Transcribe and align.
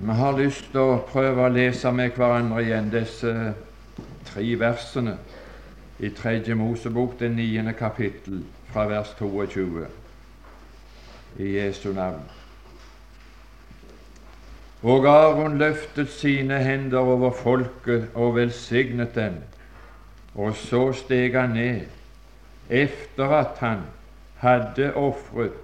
Vi 0.00 0.12
har 0.12 0.38
lyst 0.38 0.70
til 0.72 0.80
å 0.80 1.00
prøve 1.08 1.44
å 1.44 1.52
lese 1.52 1.90
med 1.92 2.14
hverandre 2.16 2.62
igjen 2.64 2.88
disse 2.92 3.32
tre 4.30 4.44
versene 4.60 5.16
i 6.00 6.08
Tredje 6.16 6.54
Mosebok, 6.56 7.18
det 7.20 7.30
niende 7.34 7.74
kapittel, 7.76 8.42
fra 8.72 8.86
vers 8.88 9.12
22, 9.18 9.86
i 11.40 11.50
Jesu 11.56 11.92
navn. 11.96 12.24
Og 14.86 15.06
Aron 15.08 15.58
løftet 15.58 16.10
sine 16.12 16.58
hender 16.62 16.98
over 17.00 17.32
folket 17.36 18.08
og 18.14 18.36
velsignet 18.36 19.14
dem, 19.16 19.40
og 20.34 20.56
så 20.56 20.90
steg 20.96 21.36
han 21.36 21.56
ned, 21.56 21.86
efter 22.68 23.36
at 23.40 23.60
han 23.60 23.84
hadde 24.40 24.92
ofret 24.96 25.60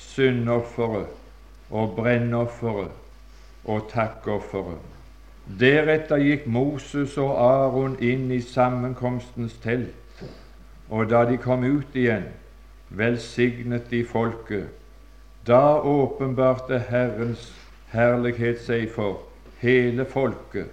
syndofferet 0.00 1.12
og 1.70 1.96
brennofferet 1.96 3.05
og 3.66 3.88
takkofferet. 3.90 4.82
Deretter 5.60 6.18
gikk 6.18 6.46
Moses 6.50 7.14
og 7.22 7.36
Aron 7.38 7.94
inn 8.02 8.30
i 8.34 8.40
sammenkomstens 8.42 9.54
telt, 9.62 10.24
og 10.90 11.10
da 11.10 11.22
de 11.28 11.36
kom 11.38 11.62
ut 11.62 11.94
igjen, 11.94 12.26
velsignet 12.90 13.86
de 13.90 14.02
folket. 14.06 14.66
Da 15.46 15.78
åpenbarte 15.78 16.80
Herrens 16.88 17.52
herlighet 17.92 18.58
seg 18.64 18.88
for 18.90 19.22
hele 19.62 20.06
folket, 20.10 20.66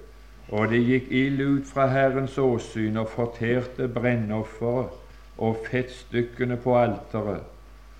og 0.49 0.73
det 0.73 0.81
gikk 0.87 1.11
ild 1.13 1.41
ut 1.41 1.69
fra 1.69 1.87
Herrens 1.93 2.37
åsyn 2.41 2.97
og 3.01 3.13
forterte 3.13 3.87
brennofferet 3.87 4.89
og 5.37 5.61
fettstykkene 5.69 6.57
på 6.61 6.75
alteret, 6.77 7.45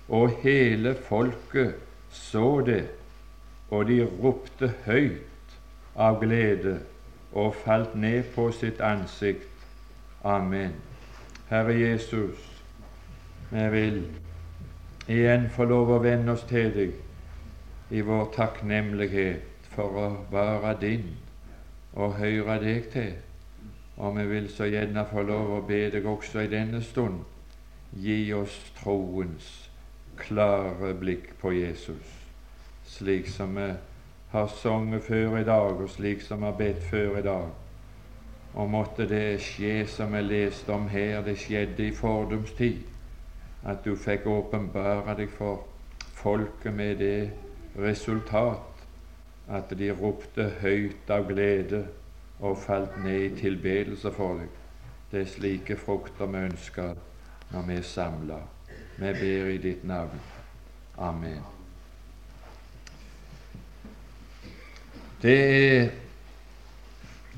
og 0.08 0.34
hele 0.42 0.94
folket 1.06 1.74
så 2.10 2.60
det 2.66 2.82
og 3.70 3.88
de 3.88 4.02
ropte 4.22 4.72
høyt 4.84 5.56
av 5.96 6.20
glede 6.20 6.78
og 7.32 7.54
falt 7.64 7.94
ned 7.98 8.22
på 8.34 8.50
sitt 8.54 8.80
ansikt. 8.84 9.48
Amen. 10.24 10.74
Herre 11.50 11.74
Jesus, 11.76 12.38
vi 13.50 13.64
vil 13.72 13.98
igjen 15.08 15.48
få 15.52 15.66
lov 15.68 15.92
å 15.96 16.00
vende 16.02 16.32
oss 16.32 16.46
til 16.48 16.70
deg 16.74 17.94
i 17.94 18.00
vår 18.00 18.30
takknemlighet 18.36 19.68
for 19.74 20.00
å 20.00 20.08
være 20.32 20.74
din 20.80 21.06
og 21.94 22.16
høre 22.18 22.58
deg 22.62 22.90
til. 22.94 23.12
Og 23.96 24.16
vi 24.16 24.26
vil 24.26 24.48
så 24.50 24.66
gjerne 24.66 25.06
få 25.10 25.22
lov 25.22 25.52
å 25.58 25.62
be 25.68 25.86
deg 25.92 26.06
også 26.08 26.42
i 26.42 26.50
denne 26.50 26.82
stund 26.82 27.22
gi 27.94 28.18
oss 28.34 28.56
troens 28.80 29.52
klare 30.18 30.94
blikk 30.98 31.34
på 31.38 31.52
Jesus 31.54 32.23
slik 32.94 33.28
som 33.28 33.56
vi 33.56 33.68
har 34.32 34.46
sunget 34.46 35.02
før 35.02 35.36
i 35.38 35.44
dag, 35.44 35.80
og 35.80 35.90
slik 35.90 36.22
som 36.22 36.42
vi 36.42 36.50
har 36.50 36.58
bedt 36.58 36.82
før 36.90 37.18
i 37.18 37.22
dag. 37.22 37.48
Og 38.54 38.70
måtte 38.70 39.08
det 39.10 39.40
skje 39.42 39.86
som 39.90 40.14
vi 40.14 40.22
leste 40.22 40.72
om 40.72 40.88
her, 40.88 41.22
det 41.26 41.38
skjedde 41.38 41.88
i 41.88 41.94
fordums 41.94 42.52
tid, 42.54 42.84
at 43.64 43.82
du 43.84 43.96
fikk 43.96 44.26
åpenbare 44.30 45.16
deg 45.18 45.32
for 45.34 45.64
folket 46.14 46.74
med 46.74 47.00
det 47.02 47.30
resultat 47.78 48.74
at 49.48 49.72
de 49.78 49.90
ropte 49.92 50.48
høyt 50.62 51.10
av 51.10 51.26
glede 51.28 51.84
og 52.40 52.58
falt 52.58 52.96
ned 53.04 53.24
i 53.26 53.32
tilbedelse 53.40 54.12
for 54.14 54.40
deg. 54.40 54.52
Det 55.10 55.22
er 55.22 55.32
slike 55.34 55.78
frukter 55.78 56.30
vi 56.30 56.46
ønsker 56.50 56.94
når 57.52 57.66
vi 57.68 57.80
er 57.80 57.88
samla. 57.94 58.40
Vi 58.98 59.16
ber 59.20 59.50
i 59.54 59.58
ditt 59.58 59.84
navn. 59.84 60.22
Amen. 60.98 61.53
Det 65.22 65.38
er, 65.78 65.88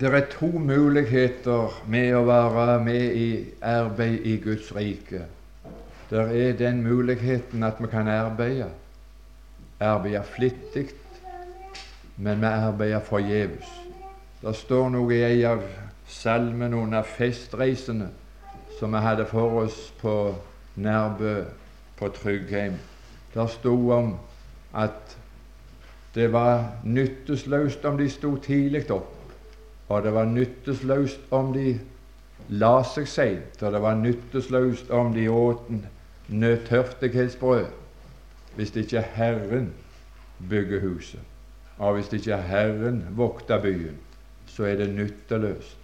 det 0.01 0.15
er 0.15 0.27
to 0.31 0.49
muligheter 0.59 1.83
med 1.89 2.15
å 2.17 2.25
være 2.27 2.77
med 2.85 3.17
i 3.17 3.31
arbeid 3.63 4.27
i 4.27 4.37
Guds 4.43 4.73
rike. 4.77 5.25
Det 6.11 6.23
er 6.23 6.59
den 6.59 6.83
muligheten 6.83 7.63
at 7.67 7.81
vi 7.81 7.91
kan 7.91 8.09
arbeide, 8.09 8.71
arbeide 9.81 10.23
flittig, 10.25 10.89
men 12.17 12.41
vi 12.41 12.47
arbeider 12.47 13.01
forgjeves. 13.05 13.73
Det 14.43 14.55
står 14.57 14.91
noe 14.95 15.15
i 15.15 15.25
en 15.25 15.51
av 15.57 15.65
salmene 16.07 16.77
under 16.77 17.03
festreisene 17.03 18.09
som 18.79 18.93
vi 18.93 19.01
hadde 19.03 19.27
for 19.27 19.63
oss 19.65 19.79
på 20.01 20.35
Nærbø 20.77 21.45
på 21.97 22.09
Tryggheim. 22.09 22.77
Der 23.35 23.47
sto 23.47 23.75
om 23.91 24.17
at 24.75 25.17
det 26.17 26.33
var 26.33 26.65
nyttesløst 26.85 27.85
om 27.85 27.99
de 27.99 28.09
sto 28.11 28.37
tidlig 28.41 28.87
opp, 28.91 29.13
og 29.89 30.03
det 30.03 30.15
var 30.17 30.25
nyttesløst 30.25 31.27
om 31.31 31.51
de 31.53 31.75
la 32.49 32.79
seg 32.89 33.09
seint, 33.11 33.61
og 33.61 33.75
det 33.75 33.83
var 33.85 33.99
nyttesløst 34.01 34.89
om 34.91 35.13
de 35.13 35.27
åt 35.29 35.67
nødtørstighetsbrød, 36.33 37.67
hvis 38.57 38.73
ikke 38.81 39.03
Herren 39.13 39.75
bygger 40.49 40.81
huset. 40.81 41.21
Og 41.79 41.99
hvis 41.99 42.09
ikke 42.13 42.37
Herren 42.49 43.05
vokter 43.11 43.61
byen, 43.63 44.01
så 44.47 44.65
er 44.65 44.81
det 44.81 44.89
nytteløst. 44.95 45.77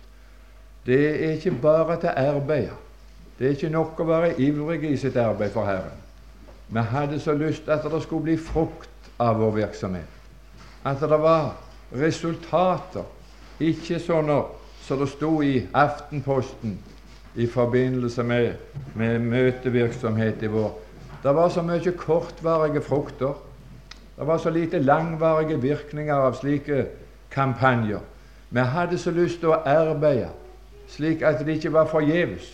Det 0.86 1.02
er 1.10 1.36
ikke 1.36 1.52
bare 1.62 1.98
til 2.00 2.16
arbeid. 2.16 2.72
Det 3.38 3.46
er 3.46 3.50
ikke 3.50 3.68
nok 3.68 4.00
å 4.00 4.08
være 4.08 4.32
ivrig 4.40 4.80
i 4.88 4.96
sitt 4.96 5.16
arbeid 5.20 5.52
for 5.52 5.68
Herren. 5.68 6.00
Vi 6.72 6.88
hadde 6.88 7.20
så 7.20 7.36
lyst 7.36 7.68
at 7.68 7.84
det 7.84 8.02
skulle 8.02 8.30
bli 8.30 8.40
frukt 8.40 9.12
av 9.20 9.36
vår 9.44 9.56
virksomhet 9.60 10.21
at 10.84 11.00
det 11.00 11.18
var 11.22 11.52
resultater, 11.92 13.04
ikke 13.60 14.00
sånne 14.02 14.40
som 14.82 14.98
det 14.98 15.08
sto 15.12 15.30
i 15.44 15.60
Aftenposten 15.74 16.78
i 17.38 17.46
forbindelse 17.46 18.22
med, 18.26 18.52
med 18.98 19.18
møtevirksomhet 19.18 20.42
i 20.42 20.50
vår. 20.52 20.72
Det 21.22 21.34
var 21.34 21.48
så 21.48 21.62
mye 21.62 21.94
kortvarige 21.96 22.82
frukter. 22.82 23.36
Det 24.16 24.26
var 24.26 24.38
så 24.38 24.50
lite 24.50 24.82
langvarige 24.82 25.60
virkninger 25.62 26.14
av 26.14 26.34
slike 26.40 26.86
kampanjer. 27.30 28.00
Vi 28.50 28.60
hadde 28.60 28.98
så 28.98 29.10
lyst 29.10 29.40
til 29.40 29.54
å 29.54 29.62
arbeide 29.64 30.32
slik 30.92 31.22
at 31.24 31.40
det 31.40 31.56
ikke 31.56 31.72
var 31.72 31.88
forgjeves. 31.88 32.50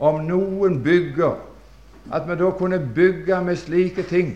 Om 0.00 0.24
noen 0.26 0.82
bygger, 0.84 1.38
at 2.12 2.28
vi 2.28 2.36
da 2.36 2.50
kunne 2.56 2.80
bygge 2.94 3.40
med 3.44 3.56
slike 3.56 4.02
ting 4.02 4.34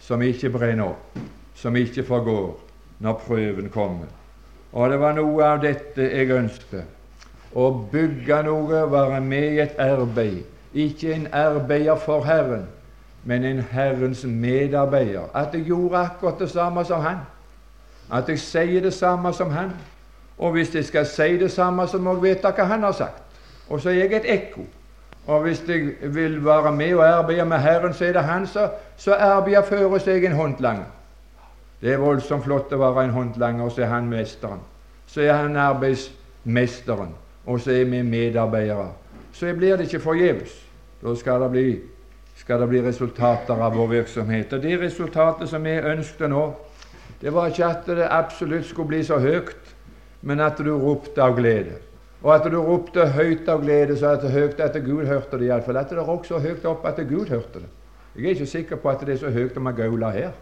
som 0.00 0.22
ikke 0.22 0.50
brenner 0.50 0.94
opp, 0.94 1.18
som 1.54 1.76
ikke 1.76 2.04
forgår, 2.06 2.56
når 3.00 3.12
prøven 3.26 3.68
kommer. 3.68 4.06
Og 4.72 4.90
det 4.90 5.00
var 5.00 5.16
noe 5.16 5.44
av 5.44 5.62
dette 5.64 6.04
jeg 6.04 6.30
ønsket. 6.30 6.84
Å 7.50 7.70
bygge 7.92 8.42
noe, 8.46 8.84
være 8.92 9.20
med 9.20 9.56
i 9.56 9.62
et 9.64 9.78
arbeid. 9.82 10.44
Ikke 10.74 11.14
en 11.14 11.26
arbeider 11.34 11.98
for 11.98 12.22
Herren, 12.22 12.68
men 13.24 13.44
en 13.44 13.64
Herrens 13.72 14.22
medarbeider. 14.24 15.26
At 15.34 15.54
jeg 15.54 15.66
gjorde 15.72 15.98
akkurat 15.98 16.38
det 16.38 16.50
samme 16.50 16.84
som 16.84 17.02
han. 17.02 17.24
At 18.12 18.28
jeg 18.28 18.38
sier 18.38 18.84
det 18.84 18.94
samme 18.94 19.32
som 19.34 19.50
han. 19.50 19.72
Og 20.38 20.52
hvis 20.52 20.74
jeg 20.74 20.84
skal 20.84 21.06
si 21.06 21.36
det 21.38 21.50
samme, 21.50 21.88
så 21.88 21.98
må 21.98 22.14
jeg 22.14 22.22
vite 22.22 22.52
hva 22.54 22.68
han 22.70 22.86
har 22.86 22.94
sagt. 22.96 23.22
Og 23.68 23.80
så 23.80 23.90
er 23.90 24.04
jeg 24.04 24.14
et 24.20 24.30
ekko. 24.30 24.62
Og 25.26 25.42
hvis 25.42 25.64
jeg 25.68 26.14
vil 26.14 26.38
være 26.44 26.72
med 26.72 26.94
og 26.94 27.04
arbeide 27.08 27.44
med 27.44 27.58
Herren, 27.58 27.94
så 27.94 28.04
er 28.04 28.12
det 28.12 28.22
han 28.24 28.46
som 28.46 29.14
arbeider 29.18 29.62
for 29.62 29.94
oss, 29.94 30.06
jeg 30.06 30.24
en 30.24 30.32
håndlanger. 30.32 30.99
Det 31.80 31.94
er 31.94 32.00
voldsomt 32.00 32.44
flott 32.44 32.72
å 32.76 32.78
være 32.80 33.06
en 33.06 33.14
håndlanger, 33.14 33.64
og 33.64 33.72
så 33.72 33.86
er 33.86 33.94
han 33.94 34.08
mesteren. 34.10 34.60
Så 35.08 35.22
er 35.24 35.32
han 35.32 35.56
arbeidsmesteren, 35.56 37.14
og 37.46 37.60
så 37.64 37.72
er 37.72 37.86
vi 37.88 38.02
medarbeidere. 38.04 38.90
Så 39.32 39.54
blir 39.56 39.78
det 39.78 39.88
ikke 39.88 40.02
forgjeves. 40.04 40.58
Da 41.00 41.14
skal 41.16 41.40
det, 41.40 41.50
bli, 41.54 41.68
skal 42.36 42.60
det 42.60 42.68
bli 42.68 42.82
resultater 42.84 43.56
av 43.56 43.78
vår 43.78 43.88
virksomhet. 43.94 44.52
Og 44.52 44.62
det 44.62 44.76
resultatet 44.82 45.48
som 45.48 45.64
vi 45.64 45.78
ønsket 45.78 46.28
nå, 46.28 46.42
det 47.20 47.32
var 47.32 47.48
ikke 47.48 47.70
at 47.70 47.88
det 47.88 48.10
absolutt 48.10 48.68
skulle 48.68 48.92
bli 48.92 49.00
så 49.04 49.16
høyt, 49.20 49.72
men 50.20 50.44
at 50.44 50.60
du 50.60 50.74
ropte 50.76 51.24
av 51.24 51.38
glede. 51.38 51.78
Og 52.20 52.34
at 52.34 52.44
du 52.52 52.58
ropte 52.60 53.06
høyt 53.14 53.48
av 53.48 53.64
glede, 53.64 53.96
så 53.96 54.12
at 54.12 54.26
det 54.26 54.34
høyt 54.34 54.60
at 54.60 54.76
Gud 54.84 55.06
hørte 55.08 55.40
det 55.40 55.48
iallfall. 55.48 55.80
At 55.80 55.96
det 55.96 56.04
rokk 56.04 56.28
så 56.28 56.42
høyt 56.44 56.68
opp 56.68 56.84
at 56.84 57.00
Gud 57.08 57.32
hørte 57.32 57.64
det. 57.64 57.72
Jeg 58.16 58.26
er 58.26 58.36
ikke 58.36 58.52
sikker 58.52 58.76
på 58.76 58.90
at 58.92 59.00
det 59.06 59.14
er 59.14 59.22
så 59.22 59.32
høyt 59.32 59.56
om 59.56 59.64
man 59.64 59.80
her 60.12 60.34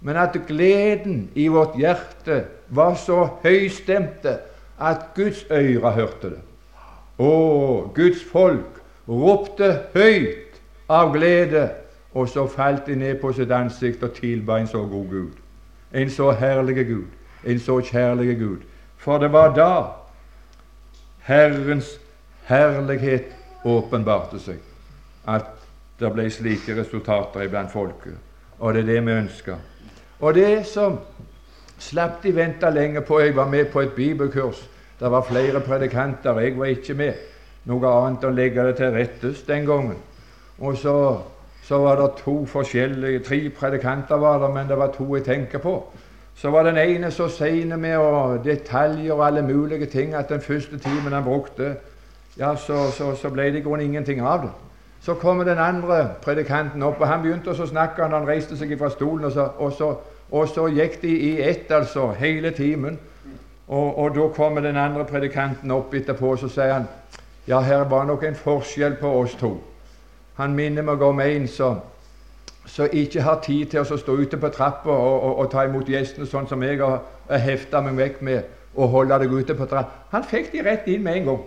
men 0.00 0.16
at 0.16 0.36
gleden 0.48 1.30
i 1.34 1.48
vårt 1.48 1.76
hjerte 1.78 2.44
var 2.68 2.94
så 2.94 3.28
høystemte 3.42 4.38
at 4.80 4.96
Guds 5.14 5.44
øyre 5.50 5.92
hørte 5.92 6.30
det. 6.30 6.40
Og 7.18 7.92
Guds 7.94 8.24
folk 8.32 8.80
ropte 9.08 9.78
høyt 9.94 10.60
av 10.88 11.12
glede, 11.12 11.68
og 12.14 12.28
så 12.28 12.46
falt 12.46 12.86
de 12.86 12.96
ned 12.96 13.20
på 13.20 13.32
sitt 13.32 13.52
ansikt 13.52 14.02
og 14.02 14.14
tilba 14.16 14.58
en 14.58 14.66
så 14.66 14.80
god 14.86 15.08
Gud. 15.10 15.32
En 15.92 16.10
så 16.10 16.30
herlig 16.30 16.86
Gud, 16.86 17.06
en 17.44 17.58
så 17.58 17.80
kjærlig 17.80 18.38
Gud. 18.38 18.58
For 18.96 19.18
det 19.18 19.32
var 19.32 19.54
da 19.54 19.72
Herrens 21.28 21.98
herlighet 22.48 23.30
åpenbarte 23.64 24.40
seg, 24.40 24.58
at 25.28 25.46
det 26.00 26.12
ble 26.14 26.30
slike 26.32 26.74
resultater 26.78 27.44
iblant 27.44 27.72
folket. 27.72 28.16
Og 28.58 28.74
det 28.74 28.82
er 28.82 28.92
det 28.94 29.02
vi 29.06 29.12
ønsker. 29.12 29.56
Og 30.20 30.34
det 30.34 30.66
som 30.66 30.98
Slapp 31.80 32.22
de 32.22 32.36
vente 32.36 32.70
lenge 32.70 33.00
på. 33.00 33.20
Jeg 33.20 33.36
var 33.36 33.48
med 33.48 33.64
på 33.72 33.80
et 33.80 33.92
bibelkurs. 33.92 34.68
Det 35.00 35.10
var 35.10 35.22
flere 35.22 35.60
predikanter. 35.60 36.40
Jeg 36.40 36.58
var 36.58 36.64
ikke 36.64 36.94
med. 36.94 37.12
Noe 37.64 37.88
annet 37.88 38.24
å 38.24 38.32
legge 38.32 38.66
det 38.66 38.76
til 38.76 38.92
rettes 38.92 39.42
den 39.48 39.64
gangen. 39.66 39.96
Og 40.60 40.76
så, 40.76 40.94
så 41.64 41.78
var 41.80 41.96
det 41.96 42.10
to 42.20 42.44
forskjellige 42.46 43.24
Tre 43.24 43.40
predikanter 43.50 44.20
var 44.20 44.38
det, 44.44 44.52
men 44.54 44.68
det 44.68 44.78
var 44.78 44.92
to 44.92 45.08
jeg 45.16 45.24
tenker 45.24 45.58
på. 45.58 45.74
Så 46.36 46.50
var 46.50 46.68
den 46.68 46.76
ene 46.76 47.10
så 47.10 47.28
sein 47.28 47.72
med 47.80 47.96
og 47.96 48.44
detaljer 48.44 49.12
og 49.12 49.26
alle 49.26 49.42
mulige 49.42 49.86
ting 49.86 50.14
at 50.14 50.28
den 50.28 50.40
første 50.40 50.78
timen 50.78 51.12
han 51.12 51.24
brukte, 51.24 51.74
ja, 52.38 52.54
så, 52.56 52.90
så, 52.92 53.14
så 53.16 53.28
ble 53.28 53.50
det 53.52 53.60
i 53.60 53.64
grunnen 53.64 53.86
ingenting 53.86 54.20
av 54.20 54.44
det. 54.44 54.50
Så 55.00 55.14
kommer 55.14 55.44
den 55.44 55.58
andre 55.58 56.10
predikanten 56.22 56.82
opp, 56.82 57.00
og 57.00 57.08
han 57.08 57.22
begynte 57.22 57.52
å 57.52 57.66
snakke. 57.66 58.04
Han 58.04 58.28
reiste 58.28 58.56
seg 58.56 58.76
fra 58.78 58.90
stolen, 58.92 59.24
og 59.24 59.32
så, 59.32 59.48
og 59.58 59.72
så, 59.72 59.94
og 60.30 60.48
så 60.48 60.66
gikk 60.70 61.00
de 61.02 61.10
i 61.10 61.30
ett, 61.42 61.70
altså, 61.70 62.12
hele 62.18 62.50
timen. 62.50 62.98
Og, 63.68 63.98
og 63.98 64.14
da 64.14 64.28
kommer 64.34 64.60
den 64.60 64.76
andre 64.76 65.04
predikanten 65.04 65.70
opp 65.70 65.94
etterpå, 65.94 66.32
og 66.34 66.38
så 66.38 66.48
sier 66.50 66.72
han 66.74 66.88
ja, 67.48 67.60
her 67.60 67.84
var 67.88 68.04
nok 68.04 68.24
en 68.24 68.34
forskjell 68.34 68.96
på 69.00 69.10
oss 69.22 69.34
to. 69.38 69.56
Han 70.38 70.54
minner 70.54 70.82
meg 70.86 71.02
om 71.02 71.20
en 71.20 71.46
som 71.48 71.80
ikke 72.92 73.22
har 73.22 73.40
tid 73.44 73.70
til 73.72 73.82
å 73.82 73.98
stå 73.98 74.16
ute 74.20 74.38
på 74.38 74.50
trappa 74.54 74.90
og, 74.90 75.22
og, 75.22 75.38
og, 75.38 75.48
ta 75.50 75.64
imot 75.66 75.88
gjestene 75.88 76.28
sånn 76.28 76.46
som 76.48 76.62
jeg 76.62 76.78
har 76.80 77.00
hefta 77.42 77.80
meg 77.82 77.96
vekk 77.98 78.20
med 78.26 78.76
og 78.76 78.92
holde 78.92 79.18
deg 79.22 79.32
ute 79.32 79.56
på 79.58 79.66
trappa. 79.66 80.06
Han 80.12 80.26
fikk 80.26 80.52
de 80.52 80.62
rett 80.66 80.86
inn 80.88 81.02
med 81.02 81.20
en 81.20 81.30
gang. 81.30 81.42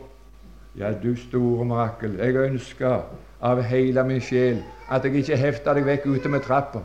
Ja, 0.75 0.91
du 0.91 1.13
store 1.15 1.65
mirakel, 1.69 2.17
jeg 2.19 2.35
ønsker 2.49 3.03
av 3.43 3.61
hele 3.69 4.03
min 4.07 4.21
sjel 4.23 4.63
at 4.91 5.05
jeg 5.05 5.21
ikke 5.21 5.37
hefta 5.37 5.75
deg 5.77 5.85
vekk 5.87 6.07
ute 6.09 6.31
med 6.31 6.43
trappa, 6.43 6.81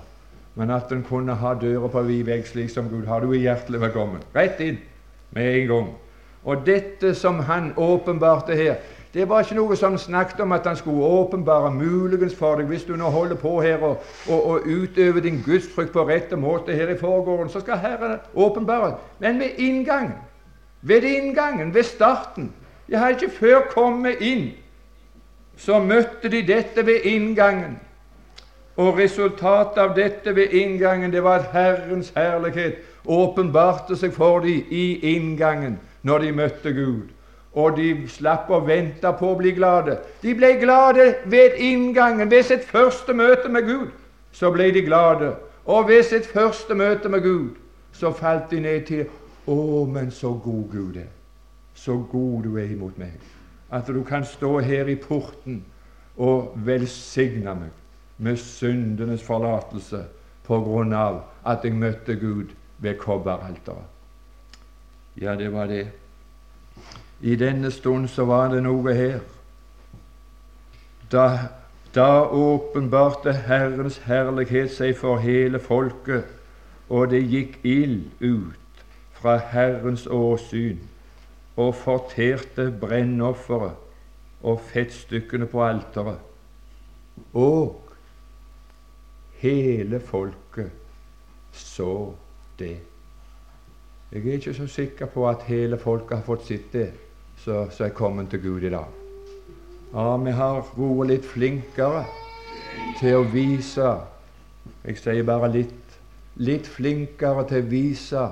men 0.58 0.70
at 0.74 0.92
en 0.92 1.04
kunne 1.06 1.34
ha 1.38 1.54
døra 1.54 1.86
på 1.86 2.02
vid 2.02 2.24
vegg 2.26 2.46
slik 2.48 2.70
som 2.70 2.88
Gud 2.90 3.06
har. 3.06 3.22
Du 3.22 3.30
er 3.30 3.44
hjertelig 3.44 3.78
velkommen. 3.80 4.24
Rett 4.34 4.58
inn 4.60 4.80
med 5.30 5.54
en 5.54 5.68
gang. 5.68 5.90
Og 6.42 6.64
dette 6.66 7.12
som 7.14 7.38
han 7.46 7.72
åpenbarte 7.76 8.56
her, 8.58 8.80
det 9.14 9.28
var 9.28 9.44
ikke 9.44 9.56
noe 9.56 9.76
som 9.78 9.94
snakket 9.98 10.42
om 10.42 10.52
at 10.52 10.66
han 10.66 10.76
skulle 10.76 11.06
åpenbare 11.06 11.70
muligens 11.74 12.34
for 12.36 12.58
deg 12.58 12.66
hvis 12.68 12.84
du 12.84 12.96
nå 12.98 13.08
holder 13.10 13.38
på 13.38 13.54
her 13.62 13.80
og, 13.86 14.02
og, 14.26 14.44
og 14.50 14.66
utøver 14.66 15.22
din 15.24 15.40
gudsfrykt 15.46 15.94
på 15.94 16.04
rette 16.10 16.36
måte 16.36 16.74
her 16.74 16.90
i 16.90 16.98
forgården, 16.98 17.48
så 17.48 17.62
skal 17.62 17.78
Herren 17.78 18.18
åpenbare. 18.34 18.96
Men 19.18 19.38
ved 19.38 19.62
inngangen, 19.62 20.18
ved 20.82 21.06
inngangen, 21.06 21.74
ved 21.74 21.82
starten 21.82 22.52
Jeg 22.88 22.98
har 22.98 23.08
ikke 23.08 23.30
før 23.30 23.60
kommet 23.70 24.22
inn, 24.24 24.46
så 25.56 25.78
møtte 25.78 26.30
de 26.32 26.40
dette 26.46 26.86
ved 26.86 27.04
inngangen. 27.04 27.76
Og 28.78 28.98
resultatet 28.98 29.80
av 29.82 29.94
dette 29.96 30.34
ved 30.36 30.54
inngangen, 30.54 31.10
det 31.12 31.22
var 31.24 31.42
at 31.42 31.52
Herrens 31.52 32.12
herlighet 32.14 32.78
åpenbarte 33.04 33.96
seg 33.98 34.12
for 34.14 34.44
dem 34.44 34.68
i 34.70 35.14
inngangen 35.16 35.80
når 36.06 36.26
de 36.26 36.34
møtte 36.36 36.72
Gud 36.76 37.14
og 37.58 37.76
de 37.78 37.92
slapp 38.10 38.50
å 38.52 38.60
vente 38.62 39.10
på 39.18 39.32
å 39.32 39.36
bli 39.38 39.50
glade. 39.56 39.96
De 40.22 40.34
ble 40.36 40.52
glade 40.60 41.08
ved 41.26 41.56
inngangen, 41.58 42.30
ved 42.30 42.44
sitt 42.46 42.66
første 42.68 43.14
møte 43.16 43.48
med 43.50 43.66
Gud. 43.66 43.88
Så 44.32 44.52
ble 44.54 44.68
de 44.74 44.84
glade. 44.86 45.32
Og 45.66 45.88
ved 45.88 46.04
sitt 46.06 46.28
første 46.28 46.76
møte 46.78 47.08
med 47.08 47.24
Gud 47.24 47.56
så 47.92 48.12
falt 48.14 48.52
de 48.52 48.60
ned 48.62 48.86
til 48.86 49.08
Å, 49.48 49.86
men 49.88 50.10
så 50.12 50.34
god 50.44 50.64
Gud 50.70 50.96
er. 51.00 51.08
Så 51.74 51.96
god 52.12 52.44
du 52.44 52.58
er 52.60 52.68
imot 52.68 52.98
meg. 53.00 53.16
At 53.72 53.88
du 53.88 54.02
kan 54.04 54.24
stå 54.24 54.58
her 54.60 54.86
i 54.92 54.96
porten 55.00 55.62
og 56.20 56.52
velsigne 56.66 57.54
meg 57.56 57.72
med 58.18 58.36
syndenes 58.36 59.22
forlatelse 59.22 60.04
på 60.46 60.60
grunn 60.64 60.92
av 60.92 61.22
at 61.46 61.64
jeg 61.64 61.76
møtte 61.78 62.16
Gud 62.18 62.54
ved 62.78 62.98
kobberalteret. 62.98 63.86
Ja, 65.20 65.34
det 65.34 65.52
var 65.52 65.66
det. 65.66 65.88
I 67.20 67.36
denne 67.36 67.70
stund 67.70 68.08
så 68.08 68.24
var 68.24 68.48
det 68.48 68.62
noe 68.62 68.94
her. 68.94 69.18
Da, 71.12 71.24
da 71.94 72.22
åpenbarte 72.22 73.32
Herrens 73.32 73.98
herlighet 74.06 74.70
seg 74.70 74.94
for 74.96 75.18
hele 75.18 75.58
folket, 75.58 76.28
og 76.88 77.10
det 77.10 77.24
gikk 77.26 77.58
ild 77.66 78.06
ut 78.22 78.84
fra 79.18 79.36
Herrens 79.50 80.06
åsyn 80.06 80.78
og 81.58 81.74
forterte 81.74 82.70
brennofferet 82.80 83.74
og 84.46 84.60
fettstykkene 84.70 85.48
på 85.50 85.64
alteret. 85.64 86.22
Og 87.34 87.87
hele 89.42 90.00
folket 90.00 90.70
så 91.52 92.12
det. 92.58 92.76
Jeg 94.12 94.26
er 94.26 94.38
ikke 94.38 94.54
så 94.54 94.66
sikker 94.66 95.06
på 95.06 95.28
at 95.28 95.44
hele 95.48 95.78
folket 95.78 96.18
har 96.18 96.24
fått 96.26 96.46
sett 96.48 96.72
det 96.72 96.88
som 97.44 97.84
er 97.84 97.94
kommet 97.94 98.30
til 98.30 98.42
Gud 98.42 98.62
i 98.62 98.72
dag. 98.72 98.86
Ja, 99.92 100.16
vi 100.16 100.30
har 100.30 100.62
vært 100.76 101.08
litt 101.08 101.26
flinkere 101.26 102.04
til 103.00 103.20
å 103.20 103.26
vise 103.32 103.96
Jeg 104.84 104.98
sier 105.00 105.24
bare 105.24 105.48
litt 105.50 105.88
litt 106.38 106.66
flinkere 106.70 107.44
til 107.50 107.64
å 107.64 107.68
vise 107.70 108.24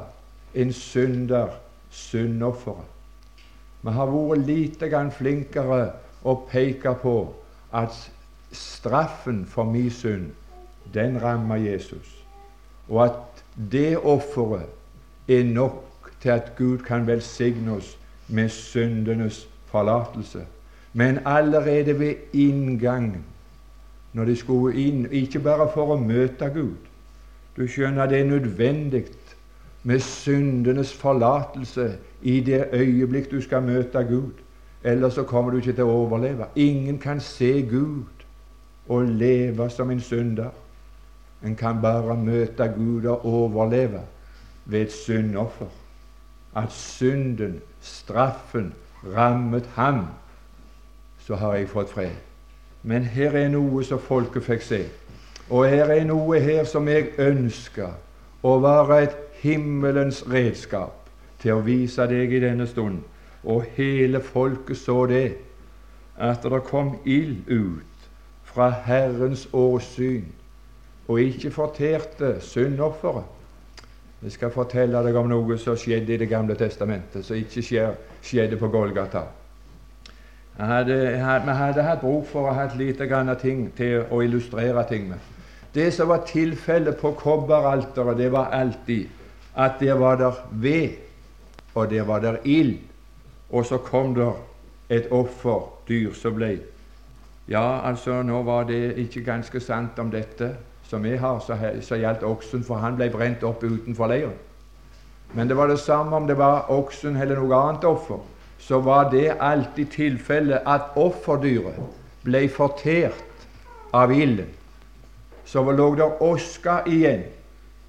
en 0.54 0.72
synder 0.72 1.56
syndofferet. 1.90 2.84
Vi 3.82 3.94
har 3.94 4.10
vært 4.10 4.46
lite 4.46 4.88
grann 4.90 5.10
flinkere 5.14 5.80
å 6.26 6.34
peke 6.50 6.94
på 7.02 7.16
at 7.74 7.94
straffen 8.54 9.44
for 9.46 9.68
min 9.70 9.90
synd, 9.90 10.30
den 10.94 11.22
rammer 11.22 11.56
Jesus, 11.56 12.24
og 12.88 13.04
at 13.04 13.44
det 13.72 13.98
offeret 13.98 14.66
er 15.28 15.44
nok 15.44 16.10
til 16.20 16.28
at 16.28 16.52
Gud 16.56 16.78
kan 16.78 17.06
velsigne 17.06 17.72
oss 17.72 17.98
med 18.28 18.48
syndenes 18.48 19.48
forlatelse. 19.66 20.46
Men 20.92 21.18
allerede 21.24 21.98
ved 21.98 22.14
inngangen, 22.32 23.24
når 24.12 24.24
de 24.24 24.36
skulle 24.36 24.76
inn, 24.80 25.06
ikke 25.10 25.40
bare 25.40 25.68
for 25.74 25.92
å 25.92 26.00
møte 26.00 26.48
Gud 26.54 26.76
Du 27.56 27.66
skjønner 27.68 28.08
det 28.08 28.18
er 28.20 28.24
nødvendig 28.28 29.04
med 29.82 30.00
syndenes 30.00 30.92
forlatelse 30.92 31.94
i 32.22 32.40
det 32.40 32.66
øyeblikk 32.72 33.30
du 33.30 33.40
skal 33.40 33.62
møte 33.62 34.02
Gud. 34.04 34.42
Ellers 34.84 35.14
så 35.14 35.22
kommer 35.22 35.50
du 35.50 35.56
ikke 35.56 35.72
til 35.72 35.88
å 35.88 35.94
overleve. 36.04 36.50
Ingen 36.56 36.98
kan 36.98 37.20
se 37.20 37.62
Gud 37.70 38.26
og 38.88 39.08
leve 39.08 39.70
som 39.70 39.90
en 39.90 40.00
synder. 40.00 40.50
En 41.44 41.56
kan 41.56 41.80
bare 41.82 42.16
møte 42.16 42.72
Gud 42.76 43.04
og 43.04 43.26
overleve 43.26 44.00
ved 44.64 44.80
et 44.80 44.92
syndoffer. 44.92 45.66
At 46.56 46.72
synden 46.72 47.60
straffen 47.80 48.74
rammet 49.16 49.66
ham, 49.74 50.06
så 51.18 51.34
har 51.34 51.54
jeg 51.54 51.68
fått 51.68 51.90
fred. 51.90 52.16
Men 52.82 53.04
her 53.04 53.30
er 53.36 53.48
noe 53.48 53.84
som 53.84 53.98
folket 53.98 54.44
fikk 54.46 54.62
se. 54.62 54.84
Og 55.50 55.68
her 55.68 55.90
er 55.90 56.04
noe 56.06 56.40
her 56.40 56.64
som 56.64 56.88
jeg 56.88 57.12
ønsker 57.18 57.92
å 58.46 58.56
være 58.62 59.02
et 59.02 59.16
himmelens 59.42 60.22
redskap 60.30 61.10
til 61.42 61.56
å 61.56 61.64
vise 61.66 62.06
deg 62.10 62.32
i 62.32 62.40
denne 62.42 62.66
stund. 62.66 63.02
Og 63.44 63.66
hele 63.76 64.20
folket 64.22 64.78
så 64.78 65.04
det, 65.06 65.36
at 66.16 66.42
det 66.42 66.62
kom 66.66 66.96
ild 67.04 67.50
ut 67.50 68.08
fra 68.46 68.70
Herrens 68.86 69.48
åsyn, 69.52 70.24
og 71.08 71.20
ikke 71.20 71.50
forterte 71.50 72.36
syndofferet. 72.40 73.24
Jeg 74.22 74.32
skal 74.32 74.50
fortelle 74.50 75.02
deg 75.04 75.16
om 75.20 75.28
noe 75.28 75.58
som 75.60 75.76
skjedde 75.78 76.14
i 76.14 76.16
Det 76.16 76.28
gamle 76.28 76.56
testamentet, 76.56 77.24
som 77.24 77.36
ikke 77.36 77.62
skjedde 78.22 78.56
på 78.56 78.68
Golgata. 78.68 79.26
Vi 80.56 80.64
hadde 80.64 81.82
hatt 81.84 82.00
bruk 82.00 82.24
for 82.30 82.48
å 82.48 82.54
ha 82.56 82.64
lite 82.74 83.06
grann 83.06 83.28
ting 83.36 83.68
til 83.76 84.06
å 84.10 84.22
illustrere 84.24 84.86
ting 84.88 85.10
med. 85.10 85.18
Det 85.74 85.90
som 85.92 86.08
var 86.08 86.24
tilfellet 86.24 86.96
på 86.96 87.12
kobberalteret, 87.12 88.16
det 88.16 88.30
var 88.32 88.54
alltid 88.56 89.08
at 89.56 89.76
der 89.80 89.94
var 90.00 90.16
der 90.16 90.32
ved, 90.50 90.96
og 91.74 91.90
der 91.90 92.02
var 92.08 92.20
der 92.20 92.38
ild, 92.44 92.78
og 93.50 93.66
så 93.66 93.78
kom 93.78 94.14
der 94.14 94.32
et 94.88 95.12
offerdyr 95.12 96.14
som 96.14 96.34
ble 96.34 96.56
Ja, 97.48 97.80
altså, 97.84 98.22
nå 98.22 98.40
var 98.42 98.64
det 98.64 98.96
ikke 98.98 99.20
ganske 99.22 99.60
sant 99.60 99.98
om 99.98 100.10
dette, 100.10 100.56
som 100.88 101.02
vi 101.02 101.16
har, 101.16 101.40
så, 101.40 101.56
så 101.82 101.98
gjaldt 101.98 102.22
oksen, 102.22 102.64
for 102.64 102.82
han 102.82 102.96
ble 102.98 103.10
brent 103.10 103.42
opp 103.46 103.64
utenfor 103.64 104.10
leiren. 104.10 104.36
Men 105.34 105.48
det 105.48 105.56
var 105.58 105.68
det 105.68 105.80
samme 105.82 106.16
om 106.16 106.26
det 106.26 106.38
var 106.38 106.70
oksen 106.70 107.16
eller 107.16 107.40
noe 107.40 107.58
annet 107.58 107.84
offer. 107.84 108.22
Så 108.58 108.78
var 108.80 109.10
det 109.10 109.36
alltid 109.40 109.90
tilfellet 109.92 110.62
at 110.66 110.94
offerdyret 110.96 111.80
ble 112.24 112.46
fortert 112.48 113.46
av 113.94 114.12
ilden. 114.14 114.48
Så 115.46 115.62
lå 115.62 115.94
der 115.94 116.22
oska 116.22 116.80
igjen, 116.86 117.26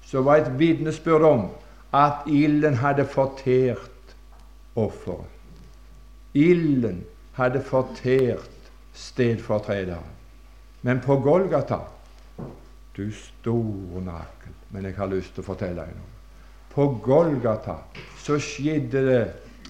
som 0.06 0.26
var 0.26 0.42
et 0.42 0.52
vitnesbyrd 0.58 1.24
om 1.26 1.48
at 1.94 2.26
ilden 2.26 2.78
hadde 2.82 3.06
fortert 3.08 4.14
offeret. 4.76 5.26
Ilden 6.34 7.04
hadde 7.38 7.62
fortert 7.64 8.70
stedfortrederen. 8.94 10.14
Men 10.82 11.00
på 11.00 11.16
Golgata 11.16 11.80
du 12.98 13.10
store 13.14 14.02
naken. 14.04 14.54
Men 14.70 14.84
jeg 14.84 14.96
har 14.98 15.10
lyst 15.10 15.34
til 15.34 15.44
å 15.44 15.48
fortelle 15.52 15.84
deg 15.84 15.94
noe. 15.96 16.14
På 16.72 16.88
Golgata 17.02 17.78
så 18.20 18.36
skjedde 18.42 19.04
det 19.06 19.22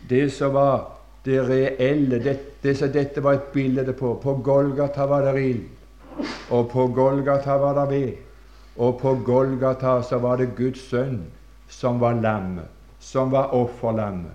det 0.09 0.29
som 0.33 0.55
var 0.57 0.87
det 1.25 1.41
reelle, 1.49 2.19
det, 2.25 2.37
det 2.63 2.77
som 2.79 2.91
dette 2.93 3.23
var 3.25 3.39
et 3.39 3.51
bilde 3.53 3.93
på. 3.93 4.15
På 4.23 4.35
Golgata 4.45 5.07
var 5.07 5.27
det 5.29 5.43
ild, 5.45 5.67
og 6.51 6.71
på 6.73 6.87
Golgata 6.97 7.59
var 7.61 7.77
det 7.81 7.89
ved. 7.93 8.13
Og 8.79 9.01
på 9.01 9.15
Golgata 9.27 10.03
så 10.03 10.19
var 10.23 10.39
det 10.39 10.55
Guds 10.57 10.85
sønn 10.91 11.25
som 11.69 11.99
var 12.01 12.21
lammet, 12.23 12.69
som 13.01 13.33
var 13.33 13.53
offerlammet. 13.55 14.33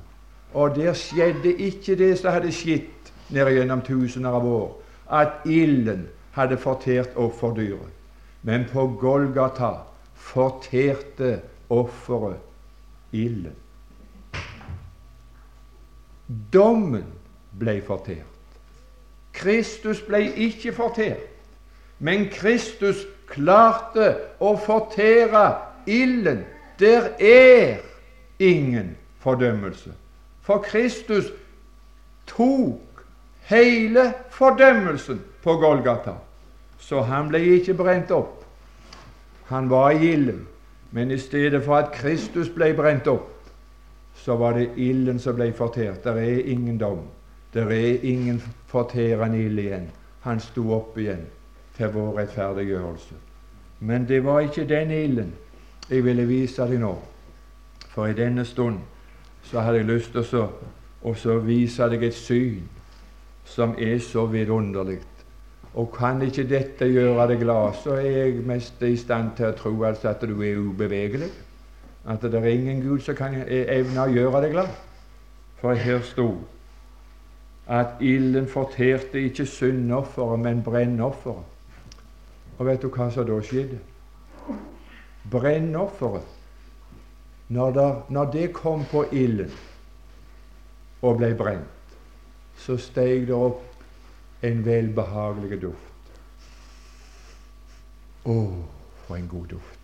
Og 0.53 0.75
der 0.75 0.93
skjedde 0.93 1.55
ikke 1.65 1.95
det 1.97 2.11
som 2.19 2.35
hadde 2.35 2.51
skjedd 2.53 3.11
nede 3.33 3.55
gjennom 3.55 3.81
tusener 3.81 4.35
av 4.37 4.45
år, 4.45 4.69
at 5.09 5.47
ilden 5.49 6.05
hadde 6.35 6.59
fortert 6.61 7.15
offerdyret. 7.17 8.02
Men 8.43 8.65
på 8.71 8.87
Golgata 8.99 9.71
forterte 10.15 11.41
offeret 11.69 12.39
ilden. 13.11 13.55
Dommen 16.53 17.05
ble 17.59 17.77
fortert. 17.85 18.29
Kristus 19.33 20.01
ble 20.05 20.25
ikke 20.45 20.73
fortert, 20.75 21.29
men 21.99 22.27
Kristus 22.31 23.05
klarte 23.29 24.11
å 24.43 24.53
fortere 24.59 25.45
ilden. 25.89 26.43
Der 26.79 27.13
er 27.19 27.79
ingen 28.39 28.95
fordømmelse. 29.23 29.93
For 30.43 30.63
Kristus 30.65 31.31
tok 32.27 33.03
hele 33.47 34.09
fordømmelsen 34.33 35.21
på 35.43 35.57
Golgata. 35.61 36.17
Så 36.83 37.01
han 37.07 37.29
ble 37.31 37.39
ikke 37.55 37.77
brent 37.79 38.11
opp. 38.11 38.41
Han 39.47 39.69
var 39.71 39.91
i 39.91 40.11
ilden. 40.13 40.47
Men 40.91 41.11
i 41.11 41.17
stedet 41.17 41.63
for 41.63 41.79
at 41.79 41.93
Kristus 41.95 42.49
ble 42.53 42.73
brent 42.77 43.07
opp, 43.07 43.29
så 44.13 44.35
var 44.37 44.53
det 44.53 44.75
ilden 44.77 45.19
som 45.19 45.35
ble 45.35 45.47
fortert. 45.57 46.03
Der 46.03 46.19
er 46.21 46.43
ingen 46.45 46.77
dom. 46.77 46.99
Der 47.53 47.71
er 47.71 48.03
ingen 48.03 48.41
forterende 48.67 49.39
ild 49.45 49.59
igjen. 49.59 49.87
Han 50.21 50.39
sto 50.39 50.67
opp 50.73 50.97
igjen 50.97 51.25
til 51.77 51.89
vår 51.93 52.17
rettferdiggjørelse. 52.19 53.15
Men 53.79 54.05
det 54.07 54.21
var 54.23 54.39
ikke 54.39 54.67
den 54.69 54.91
ilden 54.91 55.33
jeg 55.89 56.03
ville 56.05 56.27
vise 56.27 56.67
deg 56.67 56.79
nå. 56.79 56.93
For 57.89 58.07
i 58.07 58.15
denne 58.17 58.45
stund 58.45 58.77
så 59.43 59.59
hadde 59.59 59.81
jeg 59.81 59.89
lyst 59.89 60.13
til 60.13 60.45
å 61.03 61.39
vise 61.43 61.89
deg 61.89 62.03
et 62.03 62.15
syn 62.15 62.69
som 63.45 63.75
er 63.77 63.97
så 63.99 64.25
vidunderlig. 64.25 65.01
Og 65.73 65.89
kan 65.95 66.21
ikke 66.21 66.45
dette 66.45 66.85
gjøre 66.85 67.27
deg 67.31 67.39
glad, 67.41 67.73
så 67.81 67.95
er 67.97 68.09
jeg 68.17 68.43
mest 68.45 68.81
i 68.85 68.95
stand 68.97 69.31
til 69.37 69.49
å 69.49 69.55
tro 69.57 69.71
altså 69.87 70.11
at 70.11 70.21
du 70.21 70.35
er 70.45 70.59
ubevegelig. 70.61 71.31
At 72.05 72.21
det 72.21 72.35
er 72.35 72.51
ingen 72.51 72.81
Gud 72.83 72.99
som 73.01 73.15
kan 73.17 73.39
evne 73.47 74.03
å 74.03 74.11
gjøre 74.13 74.41
deg 74.43 74.53
glad. 74.53 74.75
For 75.61 75.73
her 75.79 76.03
sto 76.05 76.27
at 77.67 77.87
ilden 78.03 78.47
forterte 78.51 79.21
ikke 79.23 79.45
syndofferet, 79.47 80.39
men 80.39 80.63
brennofferet. 80.63 81.49
Og 82.59 82.65
vet 82.67 82.81
du 82.83 82.89
hva 82.93 83.09
som 83.09 83.25
da 83.25 83.39
skjedde? 83.41 83.79
Brennofferet 85.31 86.27
når, 87.53 88.03
når 88.09 88.31
det 88.31 88.53
kom 88.53 88.83
på 88.91 89.05
ilden 89.11 89.51
og 91.01 91.17
ble 91.19 91.33
brent, 91.35 91.97
så 92.57 92.77
steg 92.79 93.27
det 93.27 93.35
opp 93.35 93.72
en 94.43 94.65
velbehagelig 94.65 95.61
duft. 95.61 96.19
Å, 98.23 98.35
for 99.05 99.15
en 99.17 99.27
god 99.31 99.47
duft! 99.55 99.79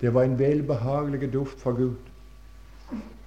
Det 0.00 0.14
var 0.14 0.24
en 0.24 0.38
velbehagelig 0.38 1.32
duft 1.32 1.60
for 1.60 1.76
Gud. 1.76 1.96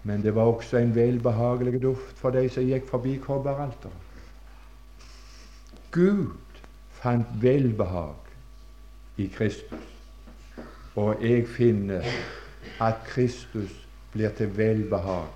Men 0.03 0.24
det 0.24 0.36
var 0.36 0.50
også 0.51 0.77
en 0.77 0.95
velbehagelig 0.95 1.81
duft 1.81 2.17
for 2.19 2.36
de 2.36 2.48
som 2.50 2.65
gikk 2.67 2.89
forbi 2.89 3.15
kobberalteret. 3.24 4.10
Gud 5.93 6.33
fant 6.98 7.29
velbehag 7.41 9.22
i 9.22 9.27
Kristus, 9.29 9.86
og 10.95 11.22
jeg 11.22 11.45
finner 11.48 12.05
at 12.81 13.03
Kristus 13.05 13.72
blir 14.13 14.33
til 14.38 14.50
velbehag 14.57 15.29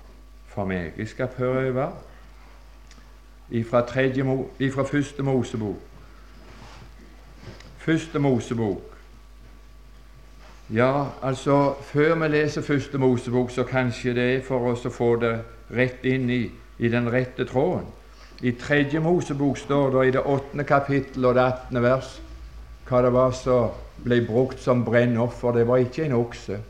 for 0.50 0.66
meg. 0.66 0.98
Jeg 0.98 1.08
skal 1.08 1.30
prøve 1.36 1.86
ifra, 3.50 4.84
første 4.84 5.22
Mosebok. 5.22 5.76
Første 7.78 8.18
Mosebok 8.18 8.88
ja, 10.70 11.04
altså 11.22 11.74
Før 11.82 12.14
vi 12.14 12.28
leser 12.28 12.62
Første 12.62 12.98
Mosebok, 12.98 13.50
så 13.50 13.64
kanskje 13.64 14.14
det 14.14 14.34
er 14.34 14.42
for 14.44 14.68
oss 14.68 14.84
å 14.84 14.92
få 14.92 15.14
det 15.16 15.38
rett 15.72 16.04
inn 16.04 16.28
i, 16.30 16.42
i 16.78 16.90
den 16.92 17.08
rette 17.12 17.46
tråden. 17.48 17.86
I 18.44 18.52
Tredje 18.52 19.00
Mosebok 19.00 19.58
står 19.58 19.90
det 19.90 20.08
i 20.08 20.10
det 20.18 20.20
åttende 20.20 20.64
kapittel 20.64 21.24
og 21.24 21.34
det 21.34 21.42
attende 21.42 21.82
vers 21.82 22.10
hva 22.88 23.00
det 23.04 23.12
var 23.12 23.32
som 23.36 23.72
ble 24.04 24.20
brukt 24.26 24.60
som 24.62 24.84
brennoffer. 24.84 25.56
Det 25.56 25.66
var 25.66 25.82
ikke 25.82 26.04
en 26.04 26.18
okse. 26.20 26.60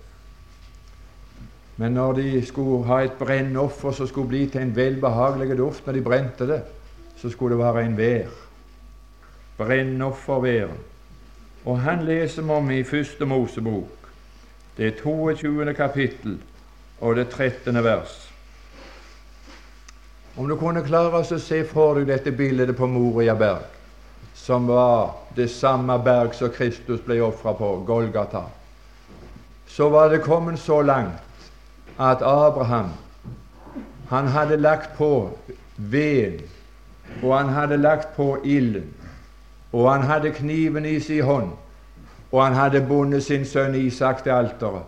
Men 1.78 1.94
når 1.94 2.12
de 2.12 2.47
skulle 2.47 2.87
ha 2.88 3.04
et 3.04 3.18
brennoffer 3.18 3.94
som 3.94 4.06
skulle 4.11 4.28
bli 4.28 4.47
til 4.50 4.64
en 4.64 4.75
velbehagelig 4.76 5.58
duft 5.58 5.87
når 5.87 5.94
de 5.94 6.02
brente 6.02 6.47
det, 6.50 6.62
så 7.16 7.30
skulle 7.30 7.54
det 7.54 7.64
være 7.64 7.85
en 7.87 7.97
vær. 7.99 8.32
Brennofferværen. 9.58 10.80
Og 11.64 11.80
han 11.80 12.02
leser 12.06 12.42
vi 12.42 12.50
om 12.50 12.70
i 12.70 12.82
Første 12.82 13.26
Mosebok, 13.26 14.11
det 14.76 14.97
22. 15.02 15.75
kapittel 15.75 16.38
og 17.00 17.16
det 17.16 17.28
13. 17.28 17.85
vers. 17.85 18.16
Om 20.37 20.49
du 20.49 20.56
kunne 20.56 20.82
klare 20.87 21.23
å 21.23 21.38
se 21.38 21.62
for 21.66 21.99
deg 21.99 22.11
dette 22.11 22.32
bildet 22.35 22.75
på 22.78 22.87
Moria 22.87 23.35
berg, 23.38 23.66
som 24.35 24.66
var 24.66 25.14
det 25.37 25.50
samme 25.50 25.99
berg 26.02 26.35
som 26.35 26.50
Kristus 26.54 27.02
ble 27.06 27.20
ofra 27.23 27.54
på, 27.58 27.73
Golgata, 27.87 28.44
så 29.68 29.88
var 29.90 30.11
det 30.11 30.23
kommet 30.26 30.58
så 30.58 30.82
langt 30.82 31.27
at 31.99 32.23
Abraham 32.23 32.90
han 34.09 34.26
hadde 34.26 34.57
lagt 34.57 34.97
på 34.97 35.38
veden, 35.76 36.40
og 37.23 37.38
han 37.38 37.49
hadde 37.49 37.76
lagt 37.76 38.17
på 38.17 38.38
ilden, 38.45 38.95
og 39.73 39.93
han 39.93 40.02
hadde 40.02 40.31
kniven 40.31 40.87
i 40.87 41.00
sin 41.00 41.25
hånd, 41.25 41.50
og 42.33 42.45
han 42.45 42.55
hadde 42.55 42.87
bundet 42.88 43.25
sin 43.25 43.45
sønn 43.45 43.75
Isak 43.75 44.23
til 44.23 44.31
alteret. 44.31 44.83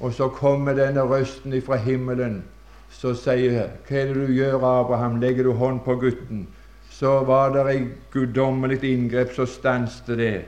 Og 0.00 0.12
så 0.12 0.28
kommer 0.28 0.74
denne 0.74 1.00
røsten 1.00 1.52
ifra 1.52 1.76
himmelen 1.76 2.42
så 2.90 3.12
sier 3.14 3.68
Hva 3.86 3.96
er 4.00 4.12
det 4.12 4.16
du 4.16 4.32
gjør, 4.32 4.62
Abraham? 4.64 5.20
Legger 5.20 5.44
du 5.44 5.52
hånd 5.52 5.80
på 5.84 5.98
gutten? 6.00 6.46
Så 6.90 7.20
var 7.24 7.52
det 7.54 7.64
et 7.74 7.90
guddommelig 8.12 8.82
inngrep, 8.84 9.34
så 9.34 9.46
stanset 9.46 10.16
det. 10.18 10.44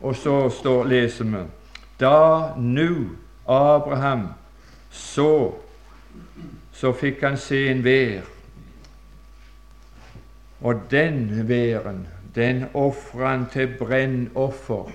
Og 0.00 0.16
så 0.16 0.48
står, 0.50 0.84
leser 0.84 1.24
vi 1.24 1.42
Da 2.00 2.54
nu 2.56 3.14
Abraham 3.46 4.28
så, 4.92 5.54
så 6.72 6.92
fikk 6.92 7.22
han 7.24 7.36
se 7.40 7.64
en 7.70 7.84
vær. 7.84 8.28
Og 10.60 10.84
den 10.90 11.48
væren 11.48 12.06
den 12.34 12.64
ofra 12.74 13.28
han 13.28 13.46
til 13.52 13.74
brennoffer 13.78 14.92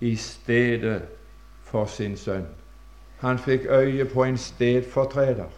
i 0.00 0.16
stedet 0.16 1.02
for 1.64 1.86
sin 1.86 2.16
sønn. 2.16 2.46
Han 3.20 3.38
fikk 3.38 3.66
øye 3.68 4.04
på 4.04 4.24
en 4.24 4.38
stedfortreder, 4.38 5.48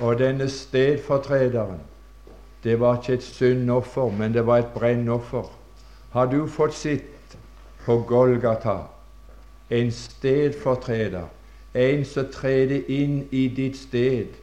og 0.00 0.18
denne 0.18 0.48
stedfortrederen 0.48 1.80
det 2.64 2.80
var 2.80 3.00
ikke 3.00 3.12
et 3.12 3.22
syndoffer, 3.22 4.10
men 4.10 4.34
det 4.34 4.46
var 4.46 4.58
et 4.58 4.74
brennoffer. 4.74 5.50
Har 6.10 6.26
du 6.26 6.46
fått 6.46 6.74
sitt 6.74 7.36
på 7.84 7.98
Golgata 8.06 8.76
en 9.70 9.90
stedfortreder, 9.90 11.26
en 11.74 12.04
som 12.04 12.28
treder 12.32 12.88
inn 12.92 13.22
i 13.30 13.46
ditt 13.48 13.76
sted, 13.76 14.34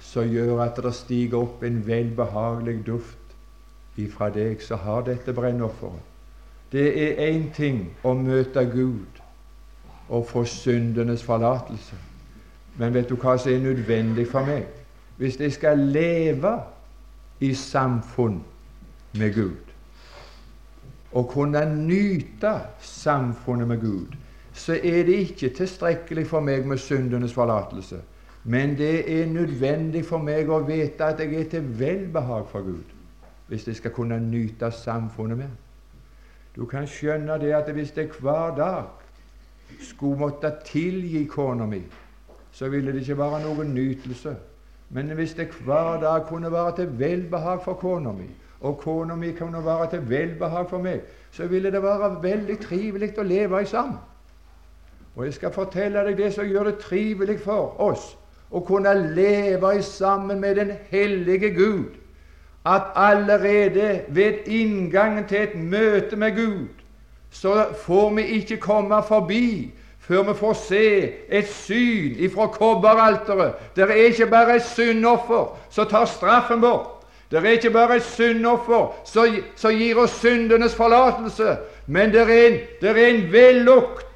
som 0.00 0.28
gjør 0.28 0.62
at 0.64 0.80
det 0.82 0.94
stiger 0.96 1.42
opp 1.42 1.62
en 1.62 1.82
velbehagelig 1.86 2.78
duft 2.86 3.34
ifra 4.00 4.30
deg 4.32 4.62
som 4.64 4.80
har 4.80 5.04
dette 5.04 5.34
brennofferet. 5.36 6.04
Det 6.72 6.88
er 7.02 7.20
én 7.30 7.48
ting 7.56 7.86
å 8.04 8.12
møte 8.16 8.64
Gud 8.68 9.20
og 10.08 10.26
få 10.28 10.44
syndenes 10.44 11.22
forlatelse. 11.24 11.96
Men 12.76 12.94
vet 12.94 13.08
du 13.08 13.16
hva 13.16 13.36
som 13.40 13.52
er 13.52 13.62
nødvendig 13.62 14.28
for 14.28 14.46
meg? 14.46 14.66
Hvis 15.16 15.40
jeg 15.40 15.52
skal 15.52 15.80
leve 15.80 16.52
i 17.40 17.54
samfunn 17.54 18.40
med 19.18 19.34
Gud 19.34 19.64
og 21.12 21.30
kunne 21.32 21.62
nyte 21.74 22.52
samfunnet 22.84 23.68
med 23.68 23.80
Gud, 23.80 24.12
så 24.58 24.74
er 24.82 25.02
det 25.06 25.14
ikke 25.22 25.48
tilstrekkelig 25.54 26.26
for 26.26 26.42
meg 26.42 26.66
med 26.66 26.80
syndenes 26.82 27.34
forlatelse. 27.34 28.00
Men 28.44 28.74
det 28.78 29.20
er 29.20 29.26
nødvendig 29.26 30.04
for 30.08 30.22
meg 30.22 30.50
å 30.50 30.58
vite 30.66 31.04
at 31.04 31.20
jeg 31.22 31.34
er 31.38 31.50
til 31.52 31.68
velbehag 31.78 32.46
for 32.50 32.66
Gud 32.66 32.94
hvis 33.48 33.64
jeg 33.64 33.78
skal 33.78 33.94
kunne 33.96 34.18
nyte 34.20 34.68
samfunnet 34.76 35.38
med. 35.38 35.52
Du 36.56 36.66
kan 36.68 36.84
skjønne 36.86 37.38
det 37.40 37.54
at 37.56 37.70
hvis 37.72 37.94
jeg 37.96 38.10
hver 38.20 38.50
dag 38.56 38.82
skulle 39.80 40.18
måtte 40.20 40.50
tilgi 40.66 41.24
kona 41.24 41.64
mi, 41.66 41.80
så 42.52 42.68
ville 42.68 42.92
det 42.92 43.06
ikke 43.06 43.18
være 43.18 43.40
noen 43.46 43.72
nytelse. 43.74 44.34
Men 44.90 45.14
hvis 45.16 45.32
det 45.38 45.48
hver 45.64 46.00
dag 46.02 46.26
kunne 46.28 46.52
være 46.52 46.76
til 46.76 46.98
velbehag 46.98 47.64
for 47.64 47.80
kona 47.80 48.12
mi, 48.12 48.28
og 48.60 48.78
kona 48.78 49.16
mi 49.16 49.32
kunne 49.32 49.64
være 49.64 49.90
til 49.90 50.10
velbehag 50.10 50.68
for 50.68 50.84
meg, 50.84 51.00
så 51.30 51.46
ville 51.46 51.72
det 51.72 51.82
være 51.82 52.22
veldig 52.22 52.60
trivelig 52.60 53.14
å 53.18 53.22
leve 53.22 53.64
sammen. 53.66 53.98
Og 55.16 55.24
jeg 55.24 55.34
skal 55.34 55.52
fortelle 55.52 56.04
deg 56.06 56.18
det 56.18 56.32
som 56.34 56.46
gjør 56.46 56.70
det 56.70 56.78
trivelig 56.82 57.40
for 57.42 57.74
oss 57.82 58.12
å 58.50 58.62
kunne 58.64 58.92
leve 59.14 59.74
sammen 59.82 60.40
med 60.40 60.56
den 60.56 60.72
hellige 60.90 61.50
Gud. 61.56 61.96
At 62.66 62.92
allerede 62.96 64.02
ved 64.08 64.46
inngangen 64.46 65.26
til 65.28 65.42
et 65.42 65.56
møte 65.56 66.16
med 66.16 66.36
Gud, 66.36 66.68
så 67.30 67.66
får 67.84 68.14
vi 68.14 68.22
ikke 68.40 68.56
komme 68.56 69.02
forbi 69.08 69.72
før 70.08 70.22
vi 70.22 70.34
får 70.34 70.54
se 70.56 70.84
et 71.28 71.48
syn 71.52 72.16
ifra 72.16 72.46
kobberalteret. 72.46 73.52
Det 73.76 73.84
er 73.84 74.08
ikke 74.08 74.26
bare 74.26 74.56
et 74.56 74.64
syndoffer 74.64 75.58
som 75.70 75.86
tar 75.86 76.06
straffen 76.08 76.60
bort. 76.60 77.04
Det 77.30 77.38
er 77.44 77.50
ikke 77.58 77.70
bare 77.70 77.96
et 77.96 78.02
syndoffer 78.02 78.94
som 79.56 79.74
gir 79.76 80.00
oss 80.00 80.16
syndenes 80.22 80.74
forlatelse, 80.74 81.56
men 81.86 82.12
det 82.12 82.24
er 82.24 82.32
en, 82.46 82.58
det 82.80 82.90
er 82.90 83.06
en 83.06 83.32
vellukt 83.32 84.07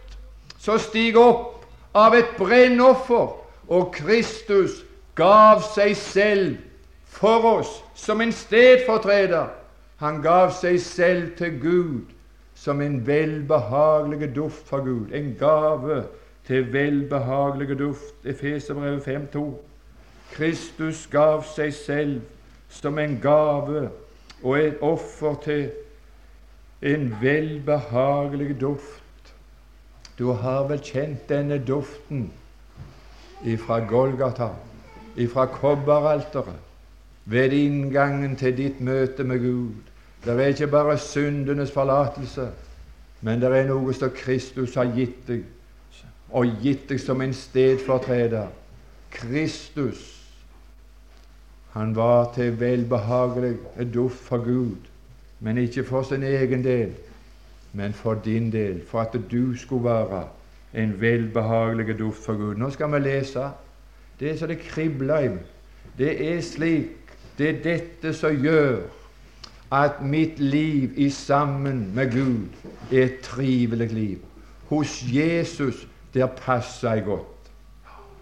som 0.62 0.78
stiger 0.78 1.20
opp 1.20 1.64
av 1.94 2.14
et 2.14 2.36
brennoffer. 2.38 3.32
Og 3.72 3.90
Kristus 3.94 4.82
gav 5.18 5.62
seg 5.74 5.96
selv 5.98 6.56
for 7.12 7.46
oss 7.58 7.72
som 7.98 8.22
en 8.22 8.32
stedfortreder. 8.34 9.50
Han 10.02 10.22
gav 10.22 10.52
seg 10.54 10.80
selv 10.82 11.36
til 11.38 11.58
Gud 11.62 12.14
som 12.58 12.80
en 12.82 13.00
velbehagelig 13.06 14.32
duft 14.36 14.66
for 14.68 14.84
Gud. 14.86 15.12
En 15.14 15.34
gave 15.38 16.04
til 16.46 16.72
velbehagelig 16.72 17.78
duft. 17.78 18.14
Efeserbrevet 18.24 19.06
5,2. 19.08 19.44
Kristus 20.32 21.06
gav 21.10 21.44
seg 21.54 21.74
selv 21.74 22.20
som 22.72 22.98
en 22.98 23.18
gave 23.22 23.88
og 24.42 24.58
et 24.58 24.80
offer 24.80 25.34
til 25.44 25.70
en 26.82 27.16
velbehagelig 27.20 28.60
duft. 28.60 29.01
Du 30.22 30.28
har 30.38 30.68
vel 30.70 30.78
kjent 30.78 31.24
denne 31.26 31.56
duften 31.66 32.28
ifra 33.42 33.80
Golgata, 33.90 34.52
ifra 35.18 35.48
kobberalteret, 35.50 36.60
ved 37.24 37.56
inngangen 37.56 38.36
til 38.38 38.54
ditt 38.54 38.78
møte 38.80 39.26
med 39.26 39.42
Gud. 39.42 39.90
Det 40.22 40.36
er 40.36 40.54
ikke 40.54 40.70
bare 40.70 40.94
syndenes 40.98 41.74
forlatelse, 41.74 42.46
men 43.20 43.42
det 43.42 43.50
er 43.50 43.66
noe 43.66 43.94
som 43.98 44.14
Kristus 44.14 44.78
har 44.78 44.94
gitt 44.94 45.26
deg, 45.26 45.42
og 46.30 46.54
gitt 46.62 46.86
deg 46.92 47.02
som 47.02 47.18
en 47.20 47.34
stedfortreder. 47.34 48.46
Kristus, 49.10 50.06
han 51.74 51.96
var 51.98 52.30
til 52.36 52.60
velbehagelig 52.60 53.56
duft 53.90 54.22
for 54.30 54.46
Gud, 54.46 54.86
men 55.40 55.58
ikke 55.58 55.82
for 55.82 56.06
sin 56.06 56.22
egen 56.22 56.62
del, 56.62 56.94
men 57.72 57.92
for 57.92 58.14
din 58.14 58.52
del, 58.52 58.82
for 58.86 59.00
at 59.00 59.16
du 59.30 59.56
skulle 59.56 59.84
være 59.84 60.24
en 60.74 61.00
velbehagelig 61.00 61.98
duft 61.98 62.24
for 62.24 62.36
Gud. 62.36 62.54
Nå 62.54 62.70
skal 62.70 62.92
vi 62.92 62.98
lese. 62.98 63.50
Det 64.20 64.30
er 64.30 64.36
så 64.36 64.46
det 64.46 64.58
kribler 64.58 65.18
i. 65.18 65.28
Det 65.98 66.32
er 66.32 66.40
slik 66.40 66.86
Det 67.38 67.48
er 67.48 67.62
dette 67.62 68.12
som 68.14 68.36
gjør 68.36 68.82
at 69.72 70.02
mitt 70.04 70.38
liv 70.38 70.90
i 70.96 71.10
sammen 71.10 71.94
med 71.94 72.12
Gud 72.12 72.44
er 72.92 73.04
et 73.04 73.20
trivelig 73.20 73.92
liv. 73.92 74.18
Hos 74.68 75.04
Jesus 75.12 75.88
der 76.14 76.26
passer 76.26 76.92
jeg 76.92 77.04
godt. 77.04 77.50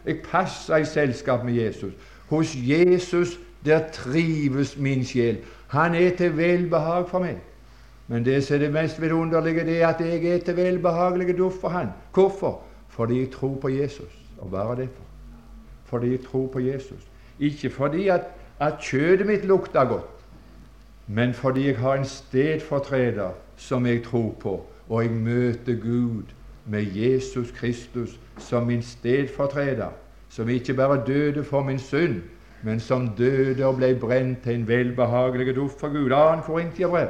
Jeg 0.07 0.19
passer 0.31 0.77
i 0.77 0.85
selskap 0.85 1.45
med 1.45 1.53
Jesus. 1.53 1.93
Hos 2.29 2.57
Jesus 2.57 3.39
der 3.65 3.83
trives 3.93 4.77
min 4.79 5.05
sjel. 5.05 5.39
Han 5.69 5.95
er 5.95 6.17
til 6.17 6.37
velbehag 6.37 7.09
for 7.09 7.19
meg. 7.19 7.37
Men 8.11 8.25
det 8.25 8.41
som 8.43 8.57
er 8.57 8.59
det 8.59 8.73
mest 8.75 8.99
vidunderlige, 9.03 9.65
det 9.65 9.83
er 9.83 9.89
at 9.89 10.01
jeg 10.03 10.25
er 10.25 10.39
til 10.43 10.57
velbehagelig 10.57 11.37
duft 11.39 11.61
for 11.61 11.69
Han. 11.69 11.93
Hvorfor? 12.15 12.63
Fordi 12.89 13.21
jeg 13.21 13.31
tror 13.31 13.55
på 13.55 13.69
Jesus. 13.69 14.19
Og 14.39 14.51
bare 14.51 14.77
derfor. 14.77 15.05
Fordi 15.85 16.11
jeg 16.11 16.21
tror 16.21 16.47
på 16.47 16.59
Jesus. 16.59 17.07
Ikke 17.39 17.71
fordi 17.71 18.09
at, 18.09 18.21
at 18.61 18.81
kjøttet 18.81 19.27
mitt 19.27 19.45
lukter 19.45 19.85
godt, 19.85 20.11
men 21.07 21.35
fordi 21.35 21.67
jeg 21.67 21.79
har 21.79 21.95
en 21.95 22.05
stedfortreder 22.05 23.31
som 23.57 23.87
jeg 23.87 24.03
tror 24.05 24.35
på, 24.41 24.67
og 24.89 25.03
jeg 25.03 25.11
møter 25.13 25.75
Gud 25.83 26.23
med 26.67 26.87
Jesus 26.95 27.51
Kristus 27.51 28.21
som 28.39 28.67
min 28.67 28.83
stedfortreder, 28.83 29.89
som 30.29 30.49
ikke 30.49 30.75
bare 30.75 31.03
døde 31.07 31.45
for 31.45 31.63
min 31.63 31.79
synd, 31.79 32.23
men 32.63 32.81
som 32.81 33.09
døde 33.19 33.67
og 33.67 33.77
ble 33.77 33.95
brent 34.01 34.43
til 34.43 34.55
en 34.55 34.69
velbehagelig 34.69 35.57
duft 35.57 35.81
for 35.81 35.89
Gud. 35.89 36.11
2. 36.11 36.41
Korintierbrev, 36.53 37.09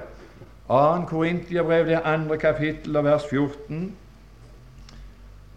2. 0.71 1.07
Korintiabrev, 1.07 1.87
det 1.87 2.01
andre 2.05 2.37
kapittel 2.39 2.97
og 2.97 3.05
vers 3.05 3.27
14. 3.31 3.97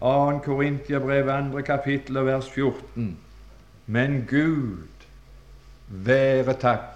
2. 0.00 0.38
Korintiabrev, 0.44 1.28
andre 1.28 1.62
kapittel 1.62 2.16
og 2.16 2.26
vers 2.26 2.50
14. 2.50 3.18
Men 3.86 4.24
Gud 4.30 5.06
være 5.88 6.54
takk 6.58 6.94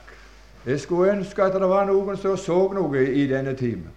jeg 0.66 0.80
skulle 0.80 1.12
ønske 1.12 1.42
at 1.42 1.54
det 1.54 1.68
var 1.70 1.86
noen 1.88 2.16
som 2.20 2.36
så 2.36 2.56
noe 2.76 3.04
i 3.06 3.24
denne 3.30 3.54
timen. 3.56 3.88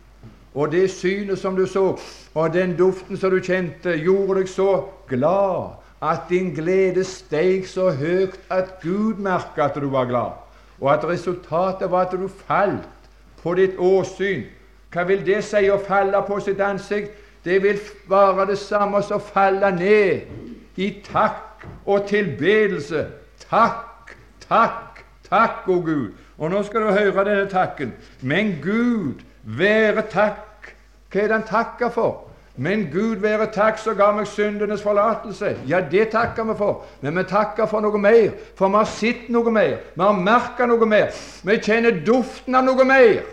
Og 0.55 0.71
det 0.71 0.85
synet 0.91 1.39
som 1.39 1.55
du 1.55 1.65
så, 1.67 1.97
og 2.33 2.53
den 2.53 2.77
duften 2.77 3.17
som 3.17 3.31
du 3.31 3.39
kjente, 3.43 3.97
gjorde 3.99 4.37
deg 4.39 4.51
så 4.51 4.69
glad 5.09 5.79
at 6.03 6.29
din 6.29 6.53
glede 6.55 7.03
steg 7.07 7.67
så 7.67 7.89
høyt 7.95 8.37
at 8.51 8.77
Gud 8.83 9.19
merka 9.19 9.67
at 9.67 9.79
du 9.81 9.89
var 9.89 10.07
glad, 10.07 10.39
og 10.79 10.93
at 10.93 11.07
resultatet 11.07 11.91
var 11.91 12.07
at 12.07 12.15
du 12.15 12.27
falt 12.27 13.00
på 13.43 13.53
ditt 13.57 13.77
åsyn. 13.77 14.43
Hva 14.91 15.05
vil 15.07 15.25
det 15.25 15.43
si 15.47 15.69
å 15.71 15.79
falle 15.81 16.21
på 16.27 16.39
sitt 16.43 16.61
ansikt? 16.61 17.11
Det 17.45 17.61
vil 17.63 17.79
være 18.09 18.45
det 18.51 18.57
samme 18.61 19.01
som 19.03 19.17
å 19.17 19.25
falle 19.31 19.71
ned 19.75 20.77
i 20.77 20.89
takk 21.05 21.65
og 21.85 22.07
tilbedelse. 22.09 23.05
Takk, 23.49 24.13
takk, 24.47 25.01
takk, 25.29 25.67
å 25.67 25.79
Gud. 25.81 26.11
Og 26.37 26.51
nå 26.51 26.63
skal 26.63 26.85
du 26.85 26.91
høre 26.91 27.25
denne 27.25 27.49
takken. 27.49 27.93
Men 28.21 28.57
Gud 28.61 29.23
være 29.43 30.05
takk. 30.11 30.73
Hva 31.11 31.23
er 31.23 31.27
det 31.27 31.39
han 31.39 31.47
takker 31.47 31.89
for? 31.93 32.30
Men 32.61 32.83
Gud 32.93 33.15
være 33.23 33.47
takk 33.49 33.79
som 33.81 33.95
ga 33.97 34.11
meg 34.13 34.27
syndenes 34.29 34.83
forlatelse. 34.85 35.55
Ja, 35.69 35.79
det 35.91 36.11
takker 36.13 36.45
vi 36.45 36.53
for. 36.59 36.83
Men 37.01 37.17
vi 37.17 37.23
takker 37.25 37.65
for 37.65 37.81
noe 37.81 37.97
mer. 37.97 38.35
For 38.59 38.69
vi 38.69 38.77
har 38.77 38.89
sett 38.91 39.31
noe 39.33 39.53
mer. 39.53 39.79
Vi 39.95 40.03
har 40.03 40.19
merka 40.19 40.67
noe 40.69 40.85
mer. 40.85 41.09
Vi 41.41 41.57
kjenner 41.57 42.03
duften 42.05 42.59
av 42.59 42.67
noe 42.67 42.85
mer. 42.85 43.23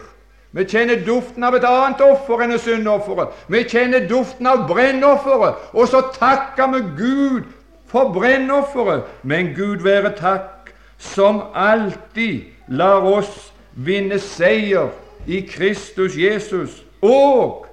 Vi 0.57 0.64
kjenner 0.64 1.05
duften 1.05 1.45
av 1.45 1.59
et 1.59 1.69
annet 1.69 2.01
offer 2.07 2.47
enn 2.47 2.57
syndofferet. 2.57 3.37
Vi 3.53 3.62
kjenner 3.69 4.09
duften 4.09 4.49
av 4.49 4.64
brennofferet. 4.71 5.61
Og 5.77 5.93
så 5.93 6.07
takker 6.17 6.73
vi 6.73 6.83
Gud 6.97 7.53
for 7.93 8.14
brennofferet. 8.17 9.05
Men 9.29 9.53
Gud 9.53 9.85
være 9.85 10.17
takk 10.17 10.73
som 10.97 11.45
alltid 11.53 12.49
lar 12.73 13.05
oss 13.05 13.51
vinne 13.77 14.17
seier 14.25 14.88
i 15.29 15.45
Kristus 15.45 16.17
Jesus. 16.17 16.81
Og 17.05 17.67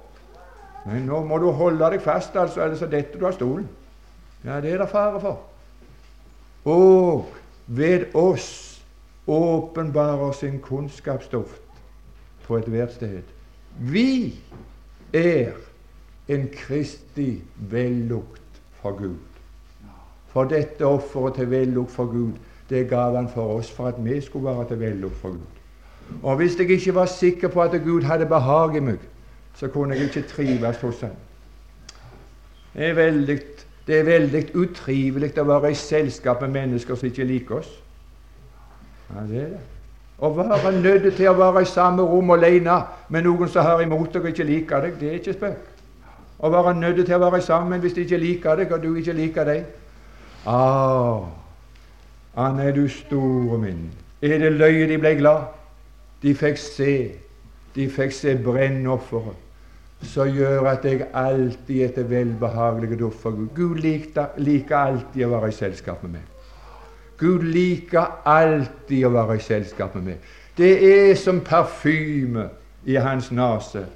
Men 0.86 1.08
nå 1.08 1.24
må 1.26 1.38
du 1.42 1.50
holde 1.50 1.90
deg 1.90 2.02
fast, 2.02 2.36
altså, 2.38 2.62
ellers 2.62 2.84
detter 2.86 3.18
du 3.18 3.26
av 3.26 3.34
stolen. 3.34 3.66
Ja, 4.44 4.60
det 4.62 4.72
er 4.72 4.84
det 4.84 4.90
fare 4.92 5.20
for. 5.20 5.40
Og 6.66 7.26
ved 7.66 8.14
oss 8.14 8.50
åpenbarer 9.26 10.32
sin 10.32 10.60
kunnskapsduft 10.62 11.62
på 12.46 12.58
ethvert 12.58 12.94
sted. 12.94 13.22
Vi 13.78 14.38
er 15.12 15.58
en 16.28 16.48
kristig 16.54 17.42
vellukt 17.56 18.62
for 18.80 18.94
Gud. 18.98 19.18
For 20.30 20.44
dette 20.44 20.86
offeret 20.86 21.34
til 21.40 21.50
vellukt 21.50 21.90
for 21.90 22.06
Gud 22.06 22.38
det 22.70 22.88
gav 22.90 23.14
han 23.16 23.28
for 23.30 23.58
oss 23.58 23.70
for 23.70 23.86
at 23.86 23.98
vi 24.04 24.20
skulle 24.20 24.48
være 24.48 24.68
til 24.68 24.80
vellukt 24.80 25.16
for 25.16 25.28
Gud. 25.28 25.52
Og 26.22 26.36
hvis 26.36 26.58
jeg 26.58 26.70
ikke 26.70 26.94
var 26.94 27.06
sikker 27.06 27.48
på 27.48 27.62
at 27.62 27.82
Gud 27.84 28.02
hadde 28.02 28.26
behag 28.26 28.76
i 28.76 28.80
meg, 28.80 28.98
så 29.56 29.68
kunne 29.72 29.96
jeg 29.96 30.04
ikke 30.10 30.28
trives 30.28 30.80
hos 30.80 31.00
ham. 31.00 31.14
Det 32.74 32.90
er 32.90 32.94
veldig, 32.94 33.38
det 33.86 33.98
er 33.98 34.04
veldig 34.04 34.42
utrivelig 34.54 35.32
å 35.40 35.46
være 35.48 35.70
i 35.72 35.78
selskap 35.80 36.42
med 36.44 36.52
mennesker 36.58 36.94
som 36.94 37.08
ikke 37.08 37.24
liker 37.24 37.62
oss. 37.62 37.70
Ja, 39.14 39.22
det 39.24 39.40
er 39.40 39.48
det. 39.54 39.62
Å 40.16 40.30
være 40.32 40.72
nødt 40.80 41.10
til 41.16 41.28
å 41.28 41.36
være 41.36 41.62
i 41.62 41.68
samme 41.68 42.04
rom 42.04 42.30
alene 42.32 42.76
med 43.12 43.24
noen 43.24 43.48
som 43.52 43.64
har 43.64 43.82
imot 43.84 44.12
deg 44.14 44.24
og 44.24 44.30
ikke 44.32 44.46
liker 44.48 44.86
deg, 44.86 44.94
det 45.00 45.10
er 45.10 45.18
ikke 45.20 45.36
spøk. 45.36 45.72
Å 46.36 46.52
være 46.52 46.74
nødt 46.76 47.02
til 47.04 47.16
å 47.16 47.20
være 47.24 47.40
sammen 47.44 47.80
hvis 47.80 47.96
de 47.96 48.04
ikke 48.04 48.20
liker 48.20 48.60
deg, 48.60 48.72
og 48.72 48.82
du 48.82 48.96
ikke 48.96 49.16
liker 49.16 49.48
dem. 49.48 49.66
Ah, 50.46 51.24
han 52.36 52.60
er 52.60 52.72
du 52.76 52.84
store 52.92 53.58
min. 53.60 53.86
Er 54.20 54.38
det 54.40 54.52
løye 54.52 54.88
de 54.88 54.98
ble 55.00 55.14
glad? 55.16 55.48
De 56.22 56.34
fikk 56.36 56.60
se. 56.60 56.96
De 57.76 57.88
fikk 57.92 58.12
se 58.12 58.36
brennofferet. 58.40 59.45
Som 60.02 60.28
gjør 60.28 60.68
at 60.70 60.84
jeg 60.84 61.06
alltid 61.14 61.82
er 61.82 61.92
til 61.94 62.10
velbehagelig 62.10 62.98
duft 63.00 63.20
for 63.20 63.30
Gud. 63.30 63.48
Gud 63.54 63.76
liker 64.38 64.76
alltid 64.76 65.24
å 65.24 65.30
være 65.32 65.48
i 65.48 65.56
selskap 65.56 66.02
med 66.04 66.18
meg. 66.18 66.26
Gud 67.18 67.46
liker 67.48 68.20
alltid 68.28 69.06
å 69.06 69.12
være 69.14 69.38
i 69.38 69.44
selskap 69.44 69.94
med 69.96 70.10
meg. 70.10 70.32
Det 70.56 70.72
er 70.90 71.14
som 71.16 71.40
parfyme 71.40 72.48
i 72.84 72.96
hans 73.00 73.30
nese 73.32 73.86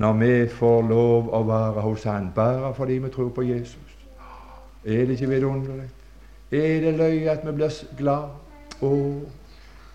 når 0.00 0.18
vi 0.20 0.34
får 0.48 0.82
lov 0.88 1.28
å 1.34 1.42
være 1.44 1.84
hos 1.84 2.04
Han 2.08 2.30
bare 2.34 2.74
fordi 2.74 2.98
vi 2.98 3.08
tror 3.12 3.28
på 3.28 3.42
Jesus. 3.42 3.96
Er 4.84 5.04
det 5.06 5.18
ikke 5.18 5.28
vidunderlig? 5.28 5.88
Er 6.50 6.80
det 6.80 6.94
løye 6.96 7.30
at 7.30 7.46
vi 7.46 7.52
blir 7.52 7.82
glad? 7.98 8.30
Å, 8.80 8.90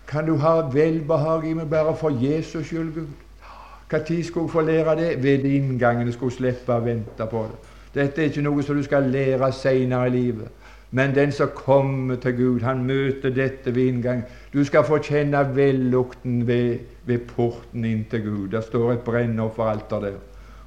kan 0.06 0.26
du 0.26 0.36
ha 0.38 0.60
velbehag 0.70 1.48
i 1.48 1.54
meg 1.58 1.70
bare 1.70 1.96
for 1.96 2.10
Jesus 2.10 2.66
skyld, 2.66 2.94
Gud? 2.94 3.25
Når 3.92 4.22
skulle 4.22 4.42
hun 4.42 4.50
få 4.50 4.60
lære 4.60 4.96
det? 4.96 5.22
Ved 5.22 5.44
inngangen. 5.44 6.12
Skulle 6.12 6.34
slippe 6.34 6.74
å 6.74 6.82
vente 6.82 7.26
på 7.30 7.46
det. 7.46 7.74
Dette 7.94 8.22
er 8.22 8.30
ikke 8.30 8.42
noe 8.42 8.62
som 8.62 8.76
du 8.76 8.82
skal 8.82 9.06
lære 9.08 9.52
seinere 9.52 10.08
i 10.08 10.10
livet. 10.10 10.48
Men 10.90 11.14
den 11.14 11.32
som 11.32 11.48
kommer 11.54 12.16
til 12.16 12.36
Gud, 12.36 12.60
han 12.60 12.84
møter 12.84 13.30
dette 13.30 13.74
ved 13.74 13.86
inngangen. 13.86 14.24
Du 14.52 14.64
skal 14.64 14.84
få 14.84 14.98
kjenne 15.02 15.42
vellukten 15.56 16.46
ved, 16.46 16.78
ved 17.04 17.18
porten 17.18 17.84
inn 17.84 18.04
til 18.10 18.22
Gud. 18.22 18.48
Der 18.48 18.60
står 18.60 18.92
et 18.92 19.04
brennofferalter 19.06 20.00
der. 20.00 20.18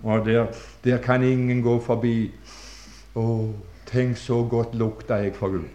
Og 0.03 0.25
der, 0.25 0.45
der 0.84 0.97
kan 0.97 1.23
ingen 1.23 1.62
gå 1.62 1.79
forbi. 1.79 2.32
Å, 3.15 3.53
tenk 3.86 4.17
så 4.17 4.43
godt 4.49 4.75
lukter 4.75 5.23
jeg 5.25 5.36
for 5.36 5.55
Gud. 5.55 5.67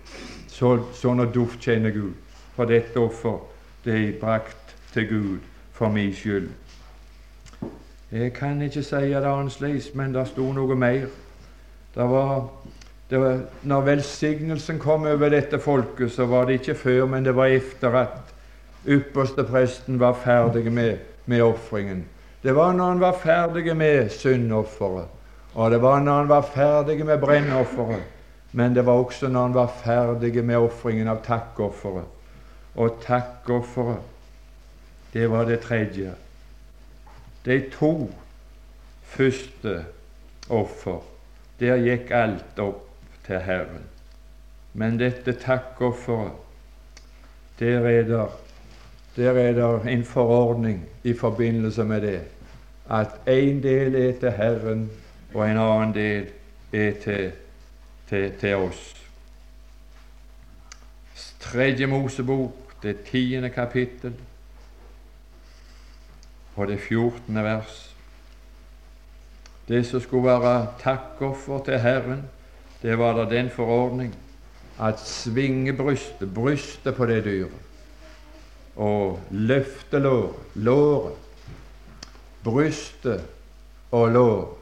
Så, 0.48 0.76
sånn 0.96 1.24
duft 1.34 1.60
kjenner 1.60 1.92
Gud. 1.92 2.14
For 2.54 2.70
dette 2.70 3.00
offer, 3.00 3.40
det 3.84 3.94
er 3.94 4.12
brakt 4.20 4.76
til 4.94 5.08
Gud 5.08 5.48
for 5.74 5.90
min 5.92 6.12
skyld. 6.14 6.48
Jeg 8.14 8.32
kan 8.32 8.62
ikke 8.62 8.82
si 8.82 9.08
det 9.10 9.24
annerledes, 9.26 9.88
men 9.98 10.12
det 10.14 10.28
sto 10.30 10.44
noe 10.54 10.74
mer. 10.78 11.08
Det 11.94 12.04
var, 12.10 12.44
det 13.10 13.18
var, 13.18 13.40
når 13.66 13.80
velsignelsen 13.88 14.78
kom 14.78 15.08
over 15.10 15.32
dette 15.34 15.58
folket, 15.58 16.12
så 16.14 16.28
var 16.30 16.46
det 16.46 16.60
ikke 16.60 16.76
før, 16.78 17.08
men 17.10 17.26
det 17.26 17.34
var 17.34 17.50
etter 17.50 17.98
at 18.04 18.30
ypperstepresten 18.86 19.98
var 19.98 20.14
ferdig 20.14 20.70
med, 20.72 21.02
med 21.26 21.42
ofringen. 21.42 22.04
Det 22.42 22.54
var 22.54 22.72
når 22.72 22.92
han 22.92 23.02
var 23.02 23.18
ferdig 23.18 23.76
med 23.76 24.08
syndofferet, 24.14 25.10
og 25.54 25.70
det 25.70 25.82
var 25.82 26.00
når 26.00 26.22
han 26.22 26.28
var 26.28 26.46
ferdig 26.54 27.00
med 27.06 27.18
brennofferet, 27.18 28.02
men 28.52 28.74
det 28.74 28.86
var 28.86 28.92
også 28.92 29.28
når 29.28 29.42
han 29.42 29.54
var 29.54 29.78
ferdig 29.82 30.44
med 30.44 30.62
ofringen 30.62 31.10
av 31.10 31.24
takkofferet. 31.26 32.06
Og 32.74 33.00
takkofferet, 33.02 33.98
det 35.12 35.30
var 35.30 35.50
det 35.50 35.64
tredje. 35.66 36.14
De 37.44 37.70
to 37.72 38.10
første 39.02 39.84
offer, 40.50 41.00
der 41.60 41.76
gikk 41.84 42.10
alt 42.10 42.58
opp 42.58 42.88
til 43.26 43.40
Herren. 43.44 43.84
Men 44.74 44.98
dette 44.98 45.32
takkofferet, 45.32 46.32
der 47.60 47.86
er 47.86 48.02
det 48.08 48.24
der 49.16 49.30
er 49.30 49.52
det 49.52 49.92
en 49.92 50.04
forordning 50.04 50.88
i 51.04 51.12
forbindelse 51.12 51.84
med 51.84 52.00
det 52.00 52.20
at 52.90 53.08
en 53.26 53.62
del 53.62 53.94
er 53.94 54.12
til 54.20 54.30
Herren, 54.30 54.90
og 55.34 55.50
en 55.50 55.58
annen 55.58 55.94
del 55.94 56.26
er 56.72 56.92
til, 57.02 57.32
til, 58.08 58.32
til 58.40 58.56
oss. 58.56 58.94
Tredje 61.40 61.86
Mosebok, 61.86 62.82
det 62.82 63.00
tiende 63.10 63.50
kapittel, 63.50 64.14
og 66.56 66.68
det 66.68 66.80
14. 66.80 67.44
vers. 67.44 67.90
Det 69.68 69.86
som 69.86 70.00
skulle 70.00 70.28
være 70.28 70.66
takkoffer 70.82 71.64
til 71.64 71.78
Herren, 71.80 72.22
det 72.82 72.98
var 72.98 73.16
da 73.16 73.24
den 73.36 73.50
forordning 73.50 74.14
at 74.80 75.00
svinge 75.00 75.72
brystet, 75.72 76.34
brystet 76.34 76.94
på 76.94 77.06
det 77.06 77.24
dyret, 77.24 77.60
og 78.76 79.20
løfte 79.30 79.98
låret, 80.54 81.14
brystet 82.44 83.24
og 83.90 84.10
lår. 84.10 84.58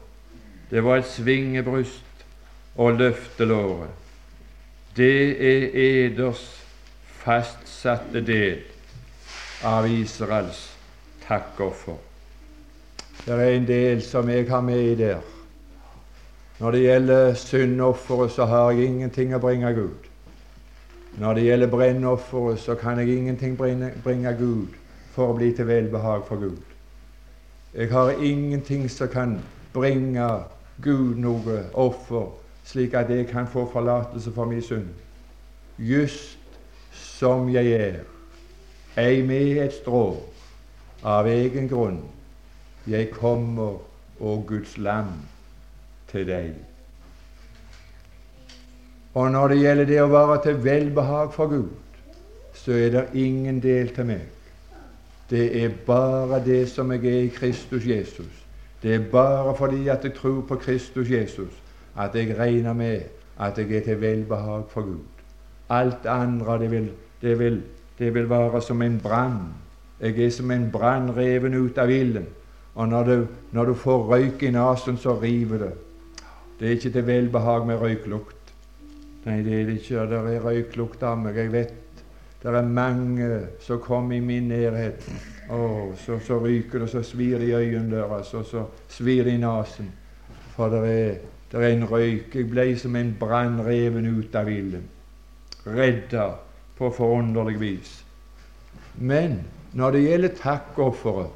Det 0.69 0.83
var 0.83 0.97
et 0.97 1.09
svingebryst 1.09 2.25
og 2.75 2.93
løfte 2.93 3.45
låret. 3.45 3.89
Det 4.95 5.41
er 5.41 5.69
eders 5.73 6.45
fastsatte 7.23 8.21
del 8.21 8.61
av 9.63 9.89
Israels 9.89 10.72
takkoffer. 11.27 11.99
Det 13.25 13.33
er 13.33 13.55
en 13.55 13.67
del 13.67 14.01
som 14.01 14.29
jeg 14.29 14.49
har 14.49 14.61
med 14.61 14.81
i 14.81 14.95
der. 14.95 15.21
Når 16.59 16.71
det 16.71 16.81
gjelder 16.81 17.33
syndofferet, 17.33 18.31
så 18.31 18.45
har 18.45 18.71
jeg 18.71 18.85
ingenting 18.85 19.35
å 19.35 19.39
bringe 19.39 19.73
Gud. 19.73 20.09
Når 21.17 21.33
det 21.33 21.43
gjelder 21.43 21.67
brennofferet, 21.67 22.59
så 22.59 22.75
kan 22.75 22.99
jeg 22.99 23.17
ingenting 23.17 23.57
bringe, 23.57 23.91
bringe 24.03 24.35
Gud 24.39 24.67
for 25.13 25.29
å 25.29 25.37
bli 25.37 25.51
til 25.53 25.67
velbehag 25.67 26.25
for 26.27 26.41
Gud. 26.41 26.61
Jeg 27.73 27.89
har 27.91 28.11
ingenting 28.21 28.89
som 28.89 29.07
kan 29.07 29.37
bringe 29.73 30.27
Gud 30.81 31.17
noe 31.21 31.63
offer, 31.73 32.31
slik 32.65 32.93
at 32.93 33.09
jeg 33.09 33.27
kan 33.27 33.47
få 33.47 33.65
forlatelse 33.71 34.31
for 34.33 34.45
min 34.45 34.61
synd. 34.61 34.89
Just 35.77 36.37
som 36.91 37.49
jeg 37.49 37.71
er, 37.71 37.99
ei 38.97 39.21
med 39.25 39.57
et 39.65 39.73
strå, 39.73 40.19
av 41.03 41.27
egen 41.27 41.67
grunn. 41.67 41.99
Jeg 42.87 43.11
kommer, 43.15 43.79
å 44.19 44.35
Guds 44.47 44.77
lam, 44.77 45.11
til 46.11 46.27
deg. 46.27 46.53
Og 49.13 49.31
når 49.31 49.53
det 49.53 49.57
gjelder 49.61 49.89
det 49.89 49.99
å 50.01 50.11
være 50.11 50.37
til 50.43 50.61
velbehag 50.63 51.33
for 51.33 51.51
Gud, 51.51 51.73
så 52.53 52.75
er 52.77 52.93
det 52.93 53.03
ingen 53.19 53.59
del 53.61 53.91
til 53.93 54.07
meg. 54.09 54.23
Det 55.29 55.45
er 55.63 55.73
bare 55.85 56.39
det 56.45 56.65
som 56.69 56.91
jeg 56.93 57.05
er 57.09 57.27
i 57.27 57.33
Kristus 57.33 57.85
Jesus. 57.87 58.31
Det 58.83 58.95
er 58.95 59.05
bare 59.11 59.55
fordi 59.57 59.87
at 59.87 60.03
jeg 60.03 60.15
tror 60.17 60.41
på 60.47 60.55
Kristus 60.61 61.09
Jesus, 61.09 61.51
at 61.97 62.15
jeg 62.15 62.35
regner 62.37 62.73
med 62.73 63.01
at 63.39 63.57
jeg 63.57 63.71
er 63.71 63.85
til 63.85 64.01
velbehag 64.01 64.63
for 64.69 64.81
Gud. 64.81 65.05
Alt 65.69 66.05
andre 66.05 66.59
det 66.59 66.71
vil, 66.71 66.91
det 67.21 67.61
det 67.99 68.13
vil 68.13 68.29
være 68.29 68.61
som 68.61 68.81
en 68.81 68.99
brann 69.03 69.62
jeg 70.03 70.19
er 70.19 70.31
som 70.35 70.51
en 70.51 70.69
brann 70.71 71.11
reven 71.15 71.53
ut 71.55 71.77
av 71.79 71.91
ilden. 71.91 72.25
Og 72.75 72.87
når 72.89 73.03
du, 73.03 73.27
når 73.51 73.65
du 73.65 73.73
får 73.73 74.07
røyk 74.09 74.43
i 74.43 74.51
nesen, 74.51 74.97
så 74.97 75.15
river 75.21 75.57
det. 75.57 75.73
Det 76.59 76.67
er 76.67 76.71
ikke 76.77 76.89
til 76.89 77.07
velbehag 77.07 77.67
med 77.67 77.79
røyklukt. 77.81 78.53
Nei, 79.25 79.37
det 79.43 79.53
er 79.61 79.65
det 79.69 79.77
ikke. 79.79 80.07
Det 80.09 80.19
er 80.19 80.43
røyklukt 80.43 81.03
av 81.03 81.17
meg. 81.21 81.37
Jeg 81.37 81.53
vet 81.53 81.73
det 82.43 82.51
er 82.51 82.65
mange 82.67 83.27
som 83.63 83.79
kommer 83.79 84.15
i 84.15 84.19
min 84.19 84.49
nærhet. 84.51 85.05
Oh, 85.49 85.95
så, 85.95 86.19
så, 86.19 86.39
ryker 86.43 86.79
det, 86.79 86.89
så 86.89 87.03
svir 87.03 87.37
det 87.39 87.47
i 87.47 87.53
øynene 87.55 87.95
deres, 87.95 88.33
og 88.33 88.45
så 88.45 88.65
svir 88.89 89.23
det 89.23 89.37
i 89.37 89.39
nesen. 89.39 89.91
For 90.55 90.69
det 90.69 90.81
er, 90.91 91.13
det 91.51 91.63
er 91.63 91.67
en 91.69 91.87
røyk. 91.87 92.35
Jeg 92.35 92.49
ble 92.51 92.65
som 92.77 92.95
en 92.95 93.15
brann 93.19 93.61
reven 93.63 94.09
ut 94.19 94.35
av 94.35 94.51
ilden. 94.51 94.83
Redda 95.65 96.27
på 96.77 96.91
forunderlig 96.91 97.59
vis. 97.59 97.93
Men 98.99 99.39
når 99.73 99.91
det 99.91 100.03
gjelder 100.03 100.35
takkofferet, 100.37 101.29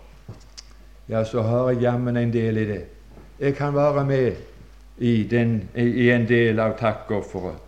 ja, 1.09 1.23
så 1.23 1.41
har 1.41 1.71
jeg 1.71 1.81
jammen 1.81 2.17
en 2.17 2.33
del 2.33 2.57
i 2.57 2.65
det. 2.67 2.83
Jeg 3.39 3.55
kan 3.55 3.75
være 3.75 4.05
med 4.05 4.35
i, 4.97 5.23
den, 5.23 5.69
i 5.75 6.09
en 6.11 6.27
del 6.27 6.59
av 6.59 6.75
takkofferet. 6.79 7.63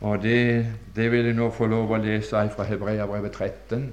Og 0.00 0.22
det, 0.22 0.66
det, 0.94 1.10
vil 1.10 1.26
jeg 1.26 1.34
nå 1.34 1.48
få 1.50 1.66
lov 1.66 1.90
å 1.90 1.98
lese 1.98 2.44
fra 2.54 2.66
Hebreabrevet 2.68 3.34
13. 3.34 3.88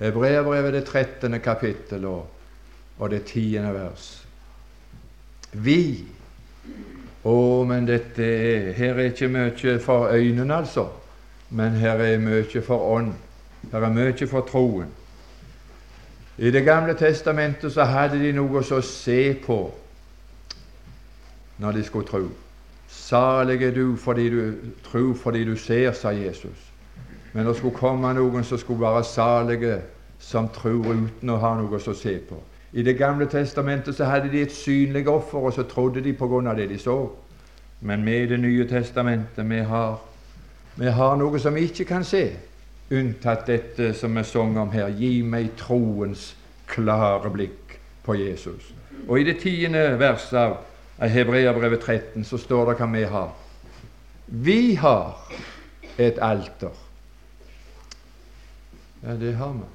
Hebreabrevet 0.00 0.72
det 0.72 0.84
13. 0.86 1.40
kapittel 1.44 2.06
og, 2.08 2.22
og 2.98 3.10
det 3.12 3.24
10. 3.26 3.68
vers. 3.76 4.08
Vi 5.52 5.82
Å, 7.22 7.34
men 7.68 7.84
dette 7.86 8.24
er 8.24 8.72
Her 8.74 8.96
er 8.96 9.12
ikke 9.12 9.28
mye 9.30 9.76
for 9.78 10.08
øynene, 10.10 10.56
altså, 10.56 10.88
men 11.50 11.76
her 11.78 12.00
er 12.00 12.18
mye 12.18 12.62
for 12.64 12.88
ånd. 12.96 13.12
Her 13.70 13.84
er 13.86 13.92
mye 13.94 14.26
for 14.26 14.48
troen. 14.48 14.88
I 16.42 16.50
Det 16.50 16.64
gamle 16.64 16.94
testamentet 16.94 17.72
så 17.72 17.84
hadde 17.86 18.18
de 18.18 18.32
noe 18.34 18.58
å 18.58 18.80
se 18.82 19.34
på 19.44 19.58
når 21.62 21.76
de 21.76 21.84
skulle 21.86 22.08
tro. 22.08 22.24
Salig 22.90 23.62
er 23.62 23.70
du 23.70 23.94
fordi 23.96 24.24
du 24.30 24.54
tror 24.82 25.14
fordi 25.14 25.44
du 25.44 25.54
ser, 25.56 25.92
sa 25.92 26.10
Jesus. 26.10 26.66
Men 27.32 27.46
det 27.46 27.54
skulle 27.56 27.78
komme 27.78 28.10
noen 28.18 28.42
som 28.44 28.58
skulle 28.58 28.82
være 28.82 29.04
salige, 29.04 29.78
som 30.18 30.48
tror 30.48 30.82
uten 30.90 31.30
å 31.30 31.38
ha 31.38 31.54
noe 31.60 31.78
å 31.78 31.94
se 31.94 32.18
på. 32.18 32.42
I 32.72 32.82
Det 32.82 32.98
gamle 32.98 33.30
testamentet 33.30 33.94
så 33.94 34.10
hadde 34.10 34.32
de 34.32 34.42
et 34.42 34.52
synlig 34.52 35.06
offer, 35.08 35.38
og 35.38 35.52
så 35.52 35.62
trodde 35.62 36.02
de 36.02 36.16
av 36.18 36.56
det 36.56 36.68
de 36.68 36.78
så. 36.78 37.08
Men 37.80 38.04
med 38.04 38.28
Det 38.28 38.40
nye 38.40 38.66
testamentet 38.66 39.50
vi 39.50 39.58
har, 39.58 40.00
vi 40.76 40.90
har 40.90 41.16
noe 41.16 41.38
som 41.38 41.54
vi 41.54 41.60
ikke 41.60 41.84
kan 41.84 42.04
se 42.04 42.32
unntatt 42.92 43.46
dette 43.48 43.92
som 43.96 44.14
vi 44.16 44.24
sang 44.24 44.56
om 44.60 44.72
her. 44.74 44.92
Gi 44.96 45.22
meg 45.24 45.54
troens 45.60 46.32
klare 46.70 47.30
blikk 47.32 47.78
på 48.04 48.16
Jesus. 48.18 48.72
Og 49.08 49.20
i 49.20 49.26
det 49.26 49.40
tiende 49.42 49.82
verset 50.00 50.38
av 50.38 51.10
Hebreabrevet 51.10 51.82
13 51.82 52.26
så 52.26 52.38
står 52.38 52.70
det 52.72 52.78
hva 52.80 52.88
vi 52.92 53.04
har. 53.10 53.32
Vi 54.26 54.74
har 54.80 55.32
et 55.98 56.18
alter. 56.22 56.72
Ja, 59.02 59.16
det 59.18 59.34
har 59.34 59.52
vi. 59.52 59.68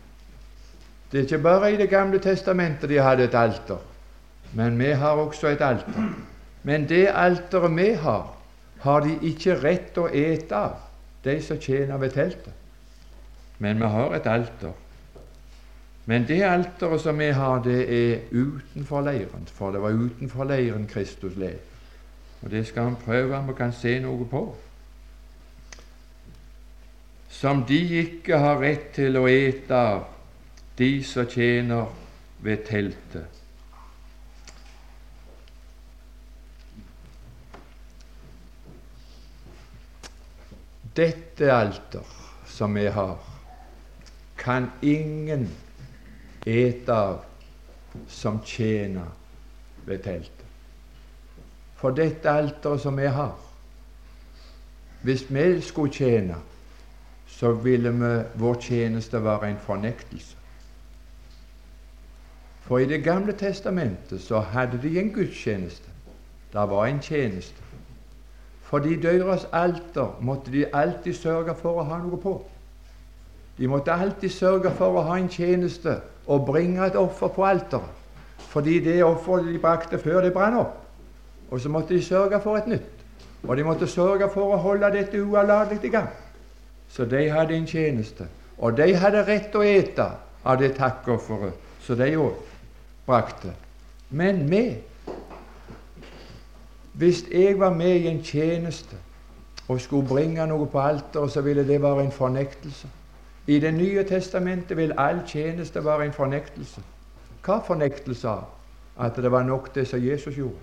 Det 1.12 1.20
er 1.20 1.24
ikke 1.24 1.44
bare 1.44 1.74
i 1.74 1.78
Det 1.78 1.90
gamle 1.90 2.20
testamentet 2.20 2.90
de 2.90 3.00
hadde 3.00 3.24
et 3.24 3.36
alter, 3.36 3.80
men 4.54 4.80
vi 4.80 4.92
har 4.92 5.20
også 5.20 5.48
et 5.48 5.62
alter. 5.62 6.14
Men 6.64 6.88
det 6.90 7.08
alteret 7.08 7.78
vi 7.78 7.94
har, 7.94 8.34
har 8.80 9.00
de 9.00 9.18
ikke 9.22 9.56
rett 9.64 9.98
å 9.98 10.08
ete 10.08 10.56
av, 10.56 10.80
de 11.24 11.42
som 11.42 11.60
tjener 11.60 11.98
ved 11.98 12.12
teltet. 12.12 12.54
Men 13.60 13.80
vi 13.80 13.86
har 13.86 14.15
et 14.15 14.28
alter. 14.28 14.74
Men 16.06 16.28
det 16.28 16.43
alteret 16.43 17.02
som 17.02 17.20
vi 17.20 17.32
har, 17.36 17.63
det 17.63 17.82
er 17.91 18.20
utenfor 18.32 19.02
leiren, 19.02 19.48
for 19.52 19.72
det 19.72 19.82
var 19.82 19.98
utenfor 19.98 20.48
leiren 20.48 20.88
Kristus 20.88 21.36
led. 21.36 21.60
Og 22.41 22.52
det 22.52 22.67
skal 22.67 22.84
han 22.84 22.96
prøve 22.96 23.36
om 23.36 23.48
vi 23.48 23.54
kan 23.58 23.74
se 23.74 23.98
noe 24.00 24.28
på. 24.30 24.43
Som 27.30 27.65
de 27.67 27.82
ikke 28.00 28.39
har 28.39 28.62
rett 28.62 28.93
til 28.96 29.20
å 29.20 29.26
ete 29.28 29.76
av, 29.76 30.06
de 30.78 30.91
som 31.04 31.28
tjener 31.28 31.91
ved 32.39 32.63
teltet. 32.70 33.34
Dette 40.98 41.52
alter 41.54 42.15
som 42.50 42.74
vi 42.74 42.88
har, 42.89 43.27
kan 44.48 44.72
ingen 44.82 45.50
ete 46.46 46.94
av 46.94 47.18
som 48.08 48.40
tjener 48.46 49.10
ved 49.86 50.00
teltet. 50.06 50.46
For 51.76 51.92
dette 51.92 52.32
alteret 52.32 52.82
som 52.82 52.98
vi 52.98 53.12
har 53.12 53.36
Hvis 55.04 55.28
vi 55.30 55.62
skulle 55.62 55.94
tjene, 55.94 56.36
så 57.28 57.52
ville 57.52 57.92
vi, 57.92 58.24
vår 58.36 58.56
tjeneste 58.62 59.24
være 59.24 59.50
en 59.50 59.60
fornektelse. 59.60 60.36
For 62.62 62.78
i 62.78 62.86
Det 62.86 63.04
gamle 63.04 63.32
testamentet 63.32 64.22
så 64.22 64.40
hadde 64.40 64.82
de 64.82 65.00
en 65.00 65.14
gudstjeneste. 65.14 65.90
Det 66.54 66.70
var 66.70 66.86
en 66.86 67.02
tjeneste. 67.02 67.62
Fordi 68.62 68.96
deres 69.02 69.48
alter 69.52 70.18
måtte 70.22 70.52
de 70.52 70.66
alltid 70.74 71.14
sørge 71.14 71.56
for 71.56 71.80
å 71.80 71.84
ha 71.84 72.00
noe 72.04 72.20
på. 72.22 72.42
De 73.58 73.67
måtte 73.67 73.93
alltid 73.93 74.30
sørge 74.30 74.72
for 74.78 75.00
å 75.00 75.06
ha 75.08 75.17
en 75.17 75.30
tjeneste 75.30 75.98
og 76.28 76.46
bringe 76.46 76.86
et 76.86 76.96
offer 76.96 77.32
på 77.34 77.46
alteret. 77.46 77.93
Fordi 78.48 78.80
det 78.84 79.04
offeret 79.04 79.48
de 79.50 79.60
brakte 79.60 80.00
før, 80.00 80.22
det 80.22 80.34
brant 80.34 80.60
opp. 80.60 80.76
Og 81.52 81.62
så 81.62 81.70
måtte 81.70 81.96
de 81.96 82.04
sørge 82.04 82.39
for 82.43 82.58
et 82.58 82.67
nytt. 82.67 83.06
Og 83.48 83.58
de 83.58 83.63
måtte 83.63 83.88
sørge 83.88 84.30
for 84.34 84.54
å 84.54 84.62
holde 84.62 84.91
dette 84.93 85.22
uavlatelig 85.22 85.89
i 85.89 85.93
gang. 85.93 86.10
Så 86.89 87.06
de 87.06 87.30
hadde 87.30 87.56
en 87.56 87.67
tjeneste. 87.67 88.28
Og 88.58 88.78
de 88.78 88.93
hadde 88.96 89.24
rett 89.28 89.56
å 89.56 89.63
ete 89.63 90.10
av 90.43 90.60
det 90.60 90.74
takkofferet 90.78 91.65
så 91.84 91.96
de 91.96 92.10
òg 92.20 92.36
brakte. 93.08 93.54
Men 94.10 94.43
vi 94.52 94.63
hvis 96.98 97.26
jeg 97.32 97.60
var 97.60 97.74
med 97.78 97.96
i 97.96 98.08
en 98.08 98.24
tjeneste 98.24 98.98
og 99.67 99.82
skulle 99.82 100.08
bringe 100.08 100.48
noe 100.50 100.65
på 100.65 100.80
alteret, 100.82 101.32
så 101.32 101.43
ville 101.46 101.67
det 101.67 101.78
være 101.82 102.08
en 102.08 102.12
fornektelse. 102.12 102.88
I 103.48 103.60
Det 103.60 103.72
nye 103.74 104.04
testamentet 104.04 104.78
vil 104.78 104.94
all 104.98 105.22
tjeneste 105.28 105.84
være 105.86 106.06
en 106.06 106.14
fornektelse. 106.14 106.82
Hva 107.46 107.62
fornektelse 107.64 108.28
av? 108.28 108.44
At 109.00 109.16
det 109.16 109.32
var 109.32 109.44
nok 109.44 109.70
det 109.76 109.86
som 109.88 110.04
Jesus 110.04 110.36
gjorde. 110.36 110.60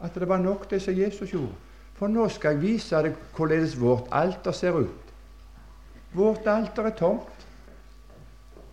At 0.00 0.14
det 0.14 0.28
var 0.28 0.38
nok 0.38 0.70
det 0.70 0.82
som 0.82 0.94
Jesus 0.94 1.30
gjorde. 1.30 1.56
For 1.98 2.08
nå 2.08 2.28
skal 2.28 2.54
jeg 2.54 2.62
vise 2.62 3.02
deg 3.04 3.16
hvordan 3.36 3.66
vårt 3.80 4.06
alter 4.12 4.54
ser 4.56 4.78
ut. 4.78 5.10
Vårt 6.14 6.46
alter 6.46 6.86
er 6.86 6.94
tomt. 6.96 7.46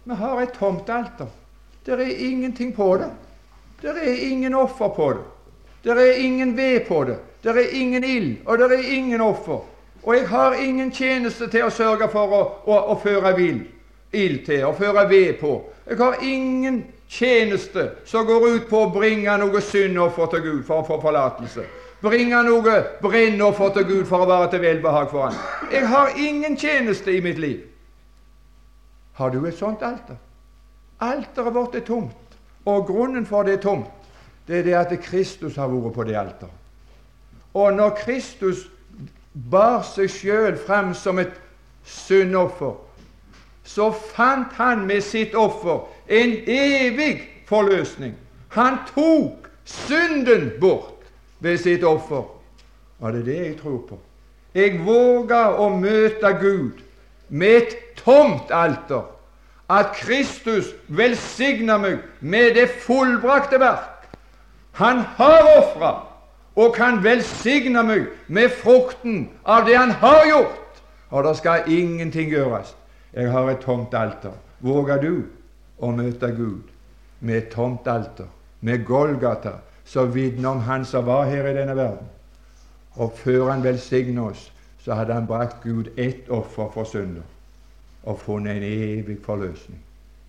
Vi 0.05 0.15
har 0.15 0.41
et 0.41 0.53
tomt 0.55 0.89
alter. 0.89 1.27
Det 1.85 1.93
er 1.93 2.27
ingenting 2.29 2.75
på 2.75 2.97
det. 2.97 3.09
Det 3.81 3.89
er 3.89 4.29
ingen 4.29 4.53
offer 4.53 4.87
på 4.95 5.09
det. 5.13 5.25
Det 5.83 5.97
er 5.97 6.21
ingen 6.23 6.57
ved 6.57 6.85
på 6.87 7.03
det. 7.03 7.17
Det 7.43 7.51
er 7.51 7.73
ingen 7.73 8.03
ild, 8.03 8.37
og 8.45 8.57
det 8.57 8.71
er 8.71 8.87
ingen 8.97 9.21
offer. 9.21 9.59
Og 10.07 10.15
jeg 10.15 10.27
har 10.27 10.53
ingen 10.53 10.91
tjeneste 10.95 11.49
til 11.51 11.65
å 11.67 11.71
sørge 11.73 12.07
for 12.07 12.31
å, 12.31 12.43
å, 12.63 12.75
å 12.93 12.95
føre 13.01 13.33
ild 14.15 14.45
til, 14.45 14.61
å 14.63 14.71
føre 14.71 15.03
ved 15.09 15.33
på. 15.41 15.57
Jeg 15.83 15.97
har 15.99 16.21
ingen 16.23 16.85
tjeneste 17.11 17.89
som 18.07 18.23
går 18.27 18.45
ut 18.47 18.69
på 18.69 18.85
å 18.85 18.91
bringe 18.93 19.33
noe 19.41 19.59
syndoffer 19.61 20.29
til 20.31 20.45
Gud 20.45 20.61
for 20.67 20.79
å 20.79 20.85
få 20.87 20.99
forlatelse. 21.03 21.65
Bringe 21.99 22.39
noe 22.45 22.77
brennoffer 23.01 23.73
til 23.75 23.87
Gud 23.89 24.05
for 24.07 24.23
å 24.23 24.29
være 24.29 24.51
til 24.53 24.63
velbehag 24.63 25.09
for 25.11 25.27
Han. 25.27 25.41
Jeg 25.73 25.89
har 25.91 26.15
ingen 26.15 26.55
tjeneste 26.55 27.11
i 27.11 27.19
mitt 27.25 27.43
liv. 27.43 27.65
Har 29.19 29.35
du 29.35 29.43
et 29.43 29.59
sånt 29.59 29.83
alter? 29.83 30.15
Alteret 31.03 31.53
vårt 31.53 31.75
er 31.75 31.83
tomt, 31.83 32.39
og 32.63 32.87
grunnen 32.87 33.27
for 33.27 33.43
det 33.43 33.57
er 33.57 33.61
tomt, 33.65 34.07
det 34.47 34.61
er 34.61 34.65
det 34.69 34.79
at 34.79 34.95
Kristus 35.03 35.59
har 35.59 35.67
vært 35.67 35.99
på 35.99 36.07
det 36.07 36.15
alteret. 36.15 36.63
Og 37.57 37.73
når 37.75 37.97
Kristus 37.99 38.69
bar 39.51 39.83
seg 39.85 40.09
sjøl 40.11 40.57
frem 40.57 40.93
som 40.97 41.19
et 41.19 41.33
syndoffer, 41.85 42.75
så 43.67 43.91
fant 43.91 44.53
han 44.57 44.85
med 44.87 45.03
sitt 45.03 45.35
offer 45.35 45.85
en 46.07 46.33
evig 46.47 47.19
forløsning. 47.47 48.15
Han 48.55 48.79
tok 48.93 49.47
synden 49.67 50.51
bort 50.61 51.05
ved 51.39 51.57
sitt 51.57 51.83
offer. 51.83 52.23
Og 52.99 53.13
det 53.13 53.19
er 53.19 53.25
det 53.25 53.37
jeg 53.37 53.57
tror 53.61 53.81
på. 53.89 53.99
Jeg 54.55 54.79
våger 54.85 55.59
å 55.61 55.69
møte 55.69 56.31
Gud 56.39 56.81
med 57.29 57.61
et 57.61 57.75
tomt 57.99 58.51
alter. 58.51 59.03
At 59.69 59.91
Kristus 59.99 60.71
velsigner 60.87 61.77
meg 61.77 61.99
med 62.21 62.55
det 62.55 62.69
fullbrakte 62.87 63.59
verk. 63.59 64.07
Han 64.79 65.03
har 65.17 65.49
ofra 65.57 66.06
og 66.57 66.73
kan 66.73 67.03
velsigne 67.03 67.83
meg 67.85 68.07
med 68.33 68.49
frukten 68.49 69.27
av 69.45 69.67
det 69.67 69.77
han 69.77 69.93
har 70.01 70.23
gjort. 70.25 70.81
Og 71.09 71.23
det 71.23 71.35
skal 71.37 71.69
ingenting 71.71 72.31
gjøres. 72.33 72.73
Jeg 73.13 73.31
har 73.31 73.49
et 73.49 73.61
tomt 73.61 73.93
alter. 73.93 74.33
Våger 74.59 75.01
du 75.01 75.13
å 75.77 75.91
møte 75.93 76.31
Gud 76.33 76.65
med 77.19 77.37
et 77.37 77.49
tomt 77.53 77.87
alter, 77.87 78.25
med 78.61 78.85
Golgata, 78.85 79.59
som 79.85 80.09
vitner 80.13 80.49
om 80.49 80.63
Han 80.65 80.85
som 80.85 81.05
var 81.05 81.29
her 81.29 81.45
i 81.47 81.53
denne 81.55 81.75
verden? 81.77 82.07
Og 82.95 83.13
før 83.15 83.51
Han 83.51 83.63
velsigner 83.63 84.31
oss, 84.31 84.51
så 84.81 84.97
hadde 84.97 85.13
Han 85.13 85.27
brakt 85.27 85.61
Gud 85.63 85.93
ett 85.97 86.29
offer 86.29 86.71
for 86.73 86.83
synder 86.83 87.25
og 88.07 88.19
funnet 88.19 88.57
en 88.57 88.63
evig 88.63 89.17
forløsning. 89.23 89.79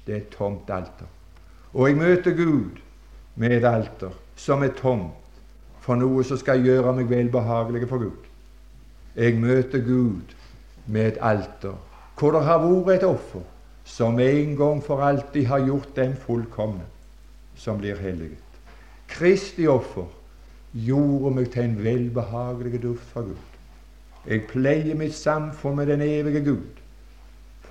Det 0.06 0.14
er 0.14 0.18
et 0.18 0.34
tomt 0.34 0.70
alter. 0.70 1.06
Og 1.72 1.88
jeg 1.88 1.96
møter 1.96 2.34
Gud 2.34 2.80
med 3.36 3.52
et 3.54 3.64
alter 3.64 4.12
som 4.36 4.62
er 4.62 4.74
tomt 4.76 5.27
for 5.80 5.98
noe 6.00 6.24
som 6.24 6.40
skal 6.40 6.64
gjøre 6.64 6.94
meg 6.96 7.10
velbehagelig 7.10 7.88
for 7.88 8.04
Gud. 8.04 8.26
Jeg 9.16 9.38
møter 9.40 9.82
Gud 9.82 10.34
med 10.86 11.12
et 11.12 11.22
alter 11.22 11.76
hvor 12.18 12.34
det 12.34 12.42
har 12.48 12.64
vært 12.64 13.02
et 13.02 13.06
offer 13.06 13.44
som 13.88 14.18
en 14.20 14.56
gang 14.58 14.80
for 14.84 15.02
alltid 15.02 15.46
har 15.46 15.62
gjort 15.64 15.96
den 15.96 16.16
fullkomne 16.18 16.84
som 17.56 17.78
blir 17.78 17.98
helliget. 17.98 18.42
Kristi 19.08 19.66
offer 19.66 20.08
gjorde 20.72 21.34
meg 21.34 21.50
til 21.52 21.64
en 21.64 21.78
velbehagelig 21.84 22.82
duft 22.82 23.12
for 23.12 23.30
Gud. 23.30 23.44
Jeg 24.28 24.44
pleier 24.50 24.98
mitt 24.98 25.14
samfunn 25.16 25.78
med 25.78 25.86
den 25.86 26.02
evige 26.04 26.44
Gud 26.44 26.82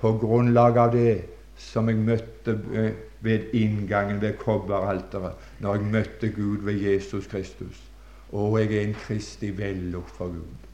på 0.00 0.12
grunnlag 0.18 0.78
av 0.78 0.92
det 0.94 1.20
som 1.58 1.88
jeg 1.90 2.00
møtte 2.02 2.54
eh, 2.74 2.92
ved 3.20 3.54
inngangen 3.54 4.20
ved 4.22 4.38
kobberalteret 4.38 5.62
når 5.62 5.74
jeg 5.78 5.92
møtte 5.92 6.32
Gud 6.34 6.64
ved 6.66 6.82
Jesus 6.82 7.26
Kristus. 7.26 7.87
Og 8.32 8.60
jeg 8.60 8.72
er 8.72 8.80
en 8.80 8.94
Kristi 8.94 9.50
vellukt 9.58 10.10
for 10.10 10.26
Gud. 10.26 10.66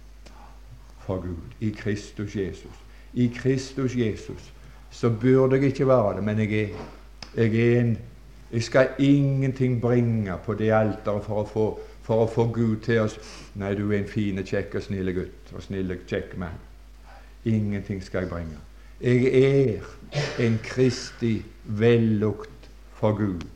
For 0.98 1.20
Gud. 1.20 1.42
I 1.60 1.70
Kristus 1.70 2.36
Jesus. 2.36 2.82
I 3.14 3.32
Kristus 3.36 3.96
Jesus. 3.96 4.52
Så 4.90 5.10
burde 5.10 5.56
jeg 5.56 5.64
ikke 5.64 5.88
være 5.88 6.16
det, 6.16 6.24
men 6.24 6.38
jeg 6.38 6.62
er, 6.62 6.68
jeg 7.36 7.74
er 7.76 7.80
en 7.80 7.98
Jeg 8.52 8.62
skal 8.62 8.88
ingenting 8.98 9.80
bringe 9.80 10.32
på 10.44 10.54
det 10.54 10.70
alteret 10.70 11.24
for 11.24 11.42
å 11.42 11.78
for 12.04 12.24
å 12.24 12.28
få 12.28 12.48
Gud 12.52 12.76
til 12.84 13.00
oss. 13.04 13.16
Nei, 13.56 13.72
du 13.78 13.86
er 13.88 14.02
en 14.02 14.08
fin, 14.08 14.40
kjekk 14.44 14.76
og 14.78 14.86
snille 14.86 15.14
gutt 15.16 15.52
og 15.56 15.64
snille, 15.64 15.98
kjekk 16.08 16.36
mann. 16.40 16.60
Ingenting 17.48 18.02
skal 18.04 18.24
jeg 18.24 18.32
bringe. 18.32 18.60
Jeg 19.00 19.30
er 19.40 20.44
en 20.44 20.58
Kristi 20.64 21.38
vellukt 21.64 22.68
for 22.94 23.16
Gud 23.16 23.48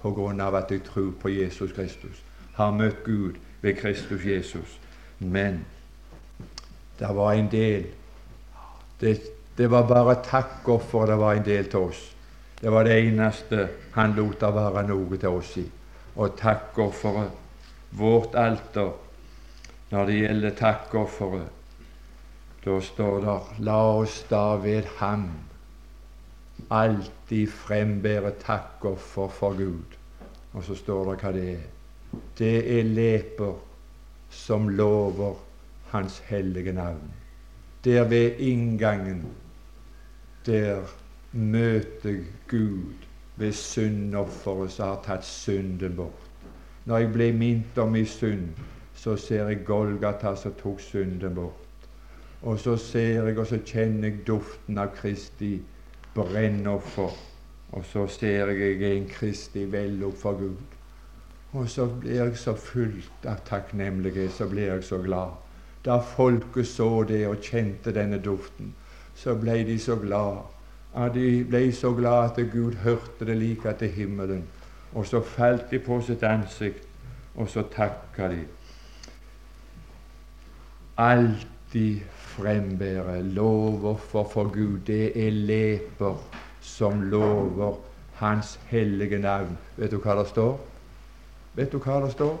på 0.00 0.12
grunn 0.16 0.40
av 0.40 0.56
at 0.62 0.70
jeg 0.70 0.84
tror 0.86 1.10
på 1.20 1.34
Jesus 1.34 1.74
Kristus. 1.76 2.22
Har 2.54 2.70
møtt 2.70 3.04
Gud 3.04 3.38
ved 3.62 3.76
Kristus 3.76 4.24
Jesus. 4.24 4.78
Men 5.18 5.64
det 6.98 7.16
var 7.16 7.32
en 7.32 7.50
del 7.50 7.86
Det, 9.00 9.20
det 9.56 9.70
var 9.70 9.86
bare 9.88 10.14
takkoffer 10.24 11.06
det 11.06 11.14
var 11.18 11.34
en 11.34 11.44
del 11.44 11.68
til 11.72 11.78
oss. 11.88 12.00
Det 12.60 12.72
var 12.72 12.84
det 12.84 12.98
eneste 13.00 13.68
han 13.94 14.12
lot 14.12 14.40
det 14.40 14.50
være 14.54 14.82
noe 14.88 15.16
til 15.16 15.28
oss 15.28 15.54
i. 15.56 15.64
Og 16.16 16.34
takkofferet, 16.36 17.30
vårt 17.96 18.34
alter, 18.34 18.92
når 19.90 20.06
det 20.06 20.18
gjelder 20.18 20.56
takkofferet, 20.58 21.48
da 22.64 22.76
står 22.84 23.20
det 23.24 23.64
La 23.64 23.78
oss 23.96 24.20
da 24.28 24.42
ved 24.60 24.84
ham 24.98 25.30
alltid 26.70 27.48
frembære 27.48 28.34
takkoffer 28.44 29.28
for 29.28 29.56
Gud. 29.56 29.96
Og 30.52 30.64
så 30.64 30.76
står 30.76 31.08
det 31.08 31.20
hva 31.22 31.32
det 31.32 31.46
er. 31.54 31.68
Det 32.38 32.78
er 32.78 32.82
leper 32.82 33.54
som 34.30 34.68
lover 34.68 35.34
Hans 35.90 36.18
hellige 36.18 36.72
navn. 36.72 37.10
Der 37.84 38.04
ved 38.08 38.38
inngangen, 38.38 39.26
der 40.46 40.82
møter 41.32 42.18
Gud 42.48 42.94
ved 43.36 43.52
syndofferet 43.52 44.72
som 44.72 44.88
har 44.88 45.02
tatt 45.04 45.24
synden 45.24 45.96
bort. 45.96 46.26
Når 46.84 46.98
jeg 46.98 47.12
blir 47.12 47.32
minnet 47.32 47.78
om 47.78 47.92
min 47.92 48.06
synd, 48.06 48.48
så 48.94 49.16
ser 49.16 49.48
jeg 49.48 49.64
Golgata 49.64 50.34
som 50.36 50.54
tok 50.62 50.80
synden 50.80 51.34
bort. 51.34 51.88
Og 52.42 52.58
så 52.58 52.76
ser 52.76 53.26
jeg 53.26 53.38
og 53.38 53.46
så 53.46 53.58
kjenner 53.64 54.08
jeg 54.08 54.26
duften 54.26 54.78
av 54.78 54.94
Kristi 54.96 55.58
brennoffer. 56.14 57.16
Og 57.72 57.84
så 57.84 58.06
ser 58.06 58.52
jeg 58.52 58.60
jeg 58.60 58.90
er 58.90 58.96
en 58.96 59.08
Kristi 59.08 59.64
vellukt 59.72 60.18
for 60.18 60.38
Gud. 60.38 60.69
Og 61.52 61.68
så 61.68 61.86
blir 61.86 62.14
jeg 62.14 62.36
så 62.38 62.54
fullt 62.54 63.26
av 63.26 63.40
takknemlighet, 63.46 64.32
så 64.32 64.46
blir 64.48 64.70
jeg 64.70 64.84
så 64.86 65.00
glad. 65.02 65.34
Da 65.84 65.98
folket 65.98 66.66
så 66.66 67.02
det 67.08 67.24
og 67.26 67.42
kjente 67.42 67.94
denne 67.94 68.20
duften, 68.22 68.74
så 69.14 69.34
ble 69.34 69.64
de 69.66 69.78
så 69.78 69.96
glad. 69.96 70.44
Ja, 70.94 71.08
de 71.08 71.44
ble 71.48 71.72
så 71.72 71.92
glad 71.94 72.30
at 72.30 72.52
Gud 72.52 72.78
hørte 72.84 73.26
det 73.26 73.36
like 73.38 73.72
til 73.78 73.90
himmelen. 73.90 74.44
Og 74.92 75.06
så 75.06 75.20
falt 75.22 75.70
de 75.70 75.78
på 75.78 76.00
sitt 76.02 76.22
ansikt, 76.22 76.86
og 77.34 77.48
så 77.48 77.62
takka 77.62 78.28
de. 78.28 78.40
Alltid 80.98 82.00
frembære 82.10 83.22
lovoffer 83.22 84.24
for 84.32 84.50
Gud. 84.54 84.80
Det 84.86 85.12
er 85.26 85.30
leper 85.30 86.18
som 86.60 87.02
lover 87.02 87.78
Hans 88.14 88.58
hellige 88.66 89.18
navn. 89.18 89.58
Vet 89.76 89.90
du 89.90 89.96
hva 89.96 90.18
det 90.18 90.28
står? 90.28 90.69
Vet 91.54 91.72
du 91.72 91.78
hva 91.82 92.00
det 92.04 92.12
står? 92.14 92.36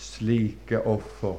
Slike 0.00 0.80
offer 0.88 1.36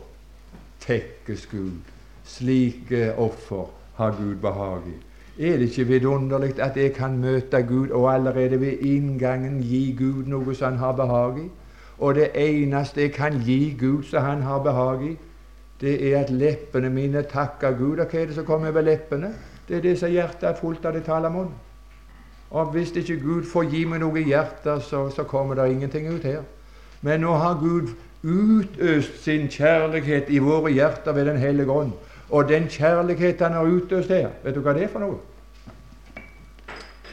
tekkes 0.82 1.48
Gud. 1.52 1.80
Slike 2.24 3.16
offer 3.18 3.72
har 3.98 4.14
Gud 4.18 4.36
behag 4.42 4.86
i. 4.92 4.98
Er 5.40 5.58
det 5.58 5.72
ikke 5.72 5.88
vidunderlig 5.88 6.60
at 6.60 6.78
jeg 6.78 6.94
kan 6.94 7.18
møte 7.18 7.64
Gud 7.66 7.90
og 7.90 8.14
allerede 8.14 8.60
ved 8.60 8.78
inngangen 8.86 9.62
gi 9.64 9.96
Gud 9.98 10.28
noe 10.30 10.56
som 10.56 10.74
han 10.74 10.78
har 10.84 10.94
behag 11.00 11.40
i? 11.46 11.48
Og 12.02 12.16
det 12.16 12.32
eneste 12.36 13.02
jeg 13.02 13.14
kan 13.14 13.40
gi 13.46 13.76
Gud 13.80 14.04
som 14.04 14.26
han 14.26 14.42
har 14.42 14.62
behag 14.64 15.06
i, 15.06 15.18
det 15.82 15.96
er 16.12 16.20
at 16.20 16.30
leppene 16.30 16.90
mine 16.90 17.24
takker 17.24 17.78
Gud. 17.78 18.00
Og 18.00 18.06
hva 18.06 18.20
er 18.22 18.30
det 18.30 18.36
som 18.38 18.46
kommer 18.46 18.70
over 18.70 18.86
leppene? 18.86 19.34
Det 19.68 19.78
er 19.78 19.82
det 19.82 19.98
som 20.00 20.12
hjertet 20.12 20.50
er 20.50 20.58
fullt 20.62 20.86
av, 20.86 20.94
det 20.94 21.06
taler 21.06 21.34
munn. 21.34 21.54
Og 22.52 22.66
hvis 22.66 22.92
ikke 22.92 23.20
Gud 23.20 23.44
får 23.48 23.70
gi 23.72 23.86
meg 23.88 24.02
noe 24.04 24.20
i 24.20 24.28
hjertet, 24.28 24.84
så, 24.84 25.06
så 25.10 25.24
kommer 25.24 25.56
det 25.56 25.70
ingenting 25.72 26.10
ut 26.12 26.24
her. 26.28 26.42
Men 27.02 27.24
nå 27.24 27.34
har 27.40 27.60
Gud 27.62 27.94
utøst 28.24 29.24
sin 29.24 29.48
kjærlighet 29.50 30.30
i 30.30 30.42
våre 30.44 30.72
hjerter 30.72 31.16
ved 31.16 31.26
Den 31.26 31.38
hellige 31.38 31.72
ånd. 31.72 31.94
Og 32.30 32.50
den 32.50 32.68
kjærlighet 32.68 33.42
han 33.42 33.56
har 33.56 33.64
utøst 33.64 34.10
her, 34.10 34.30
vet 34.44 34.56
du 34.56 34.62
hva 34.62 34.76
det 34.76 34.84
er 34.84 34.92
for 34.92 35.04
noe? 35.04 35.18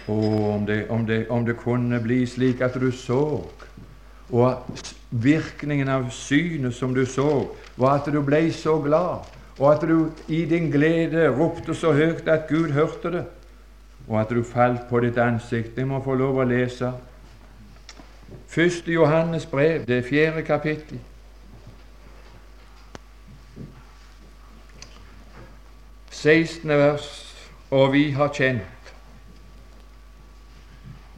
Å, 0.09 0.19
om 0.55 0.67
det, 0.67 0.85
om, 0.91 1.07
om 1.31 1.47
det 1.47 1.57
kunne 1.61 1.99
bli 2.03 2.23
slik 2.27 2.63
at 2.65 2.79
du 2.81 2.91
så, 2.95 3.23
og 4.29 4.79
virkningen 5.11 5.89
av 5.89 6.07
synet 6.13 6.75
som 6.75 6.95
du 6.95 7.05
så, 7.07 7.47
var 7.77 7.99
at 8.01 8.11
du 8.13 8.21
ble 8.25 8.47
så 8.55 8.79
glad, 8.83 9.27
og 9.59 9.67
at 9.73 9.85
du 9.89 10.11
i 10.33 10.45
din 10.49 10.71
glede 10.71 11.29
ropte 11.35 11.75
så 11.75 11.93
høyt 11.97 12.29
at 12.31 12.47
Gud 12.49 12.71
hørte 12.77 13.13
det, 13.13 13.25
og 14.09 14.21
at 14.21 14.31
du 14.31 14.43
falt 14.43 14.89
på 14.89 15.01
ditt 15.01 15.19
ansikt. 15.19 15.77
Jeg 15.77 15.87
må 15.87 16.01
få 16.05 16.15
lov 16.15 16.41
å 16.41 16.49
lese 16.49 16.93
Første 18.49 18.93
Johannes 18.93 19.47
brev, 19.47 19.87
det 19.87 20.05
fjerde 20.05 20.43
kapittel. 20.43 21.01
Sekstende 26.11 26.79
vers. 26.79 27.25
Og 27.71 27.93
vi 27.93 28.11
har 28.11 28.31
kjent, 28.33 28.93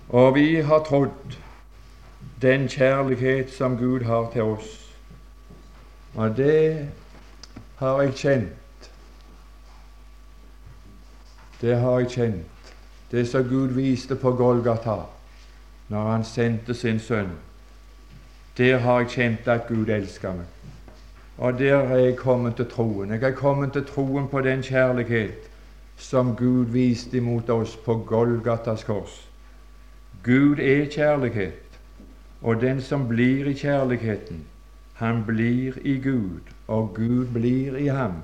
og 0.08 0.34
vi 0.34 0.60
har 0.66 0.82
trodd 0.82 1.36
den 2.42 2.68
kjærlighet 2.68 3.52
som 3.54 3.76
Gud 3.78 4.02
har 4.04 4.30
til 4.32 4.42
oss. 4.42 4.96
Og 6.14 6.36
det 6.36 6.88
har 7.78 8.02
jeg 8.02 8.14
kjent. 8.14 8.90
Det 11.60 11.76
har 11.78 11.98
jeg 11.98 12.10
kjent. 12.10 12.59
Det 13.10 13.28
som 13.28 13.48
Gud 13.48 13.68
viste 13.74 14.14
på 14.16 14.32
Golgata 14.32 14.96
når 15.88 16.10
Han 16.10 16.24
sendte 16.24 16.74
sin 16.74 17.00
sønn. 17.00 17.30
Der 18.58 18.78
har 18.78 19.00
jeg 19.00 19.08
kjent 19.08 19.48
at 19.48 19.66
Gud 19.68 19.88
elsker 19.88 20.34
meg. 20.34 20.46
Og 21.38 21.58
der 21.58 21.76
er 21.76 21.96
jeg 21.96 22.16
kommet 22.16 22.56
til 22.56 22.66
troen. 22.70 23.10
Jeg 23.10 23.22
er 23.22 23.34
kommet 23.34 23.72
til 23.72 23.84
troen 23.84 24.28
på 24.28 24.40
den 24.40 24.62
kjærlighet 24.62 25.50
som 25.98 26.36
Gud 26.36 26.64
viste 26.72 27.16
imot 27.16 27.50
oss 27.50 27.76
på 27.76 27.94
Golgatas 28.06 28.84
kors. 28.84 29.28
Gud 30.24 30.58
er 30.58 30.86
kjærlighet, 30.90 31.78
og 32.42 32.60
den 32.60 32.80
som 32.82 33.08
blir 33.08 33.48
i 33.48 33.54
kjærligheten, 33.54 34.44
han 34.94 35.24
blir 35.26 35.78
i 35.84 35.98
Gud, 35.98 36.40
og 36.68 36.94
Gud 36.94 37.26
blir 37.32 37.76
i 37.76 37.86
ham. 37.86 38.20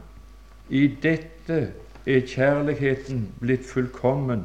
I 0.68 0.87
dette 1.03 1.72
er 2.07 2.20
kjærligheten 2.20 3.29
blitt 3.40 3.64
fullkommen 3.64 4.44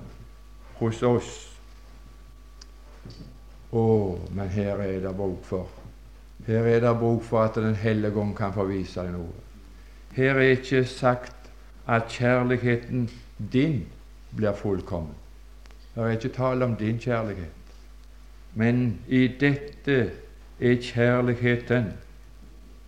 hos 0.81 0.99
oss. 1.05 1.29
Å, 3.71 3.85
men 4.35 4.51
her 4.51 4.81
er 4.83 4.99
det 5.05 5.13
bruk 5.15 5.45
for 5.47 5.69
Her 6.43 6.65
er 6.67 6.81
det 6.83 6.91
bruk 6.99 7.23
for 7.23 7.45
at 7.45 7.55
Den 7.55 7.77
hellige 7.77 8.19
ånd 8.19 8.35
kan 8.35 8.51
få 8.53 8.65
vise 8.67 8.99
deg 8.99 9.13
noe. 9.13 9.31
Her 10.17 10.41
er 10.41 10.57
ikke 10.57 10.83
sagt 10.89 11.51
at 11.87 12.11
kjærligheten 12.11 13.07
din 13.53 13.85
blir 14.35 14.57
fullkommen. 14.57 15.15
Det 15.95 16.03
er 16.03 16.17
ikke 16.17 16.35
tale 16.35 16.65
om 16.65 16.75
din 16.75 16.99
kjærlighet. 16.99 17.71
Men 18.55 18.99
i 19.07 19.27
dette 19.39 20.11
er 20.59 20.81
kjærligheten 20.81 21.93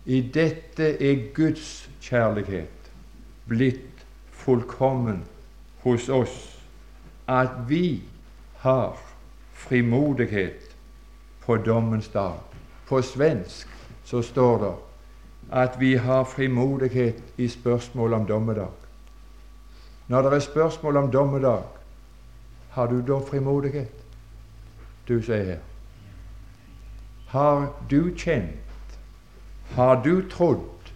i 0.04 0.20
dette 0.20 0.84
er 1.00 1.32
Guds 1.34 1.88
kjærlighet 2.04 2.90
blitt 3.48 4.04
fullkommen 4.30 5.22
hos 5.84 6.08
oss, 6.12 6.53
at 7.28 7.50
vi 7.68 8.02
har 8.56 8.98
frimodighet 9.52 10.76
på 11.40 11.56
dommens 11.56 12.08
dag. 12.08 12.34
På 12.86 13.02
svensk 13.02 13.68
så 14.04 14.22
står 14.22 14.58
det 14.58 14.72
at 15.52 15.80
vi 15.80 15.94
har 15.94 16.24
frimodighet 16.24 17.22
i 17.36 17.48
spørsmål 17.48 18.12
om 18.12 18.26
dommedag. 18.26 18.70
Når 20.08 20.22
det 20.22 20.32
er 20.32 20.38
spørsmål 20.38 20.96
om 20.96 21.10
dommedag, 21.10 21.62
har 22.70 22.86
du 22.86 23.00
da 23.00 23.18
frimodighet? 23.30 23.92
Du 25.08 25.22
sier 25.22 25.44
her. 25.44 25.62
Har 27.26 27.72
du 27.90 28.10
kjent 28.16 28.64
har 29.74 30.02
du 30.02 30.28
trodd? 30.30 30.92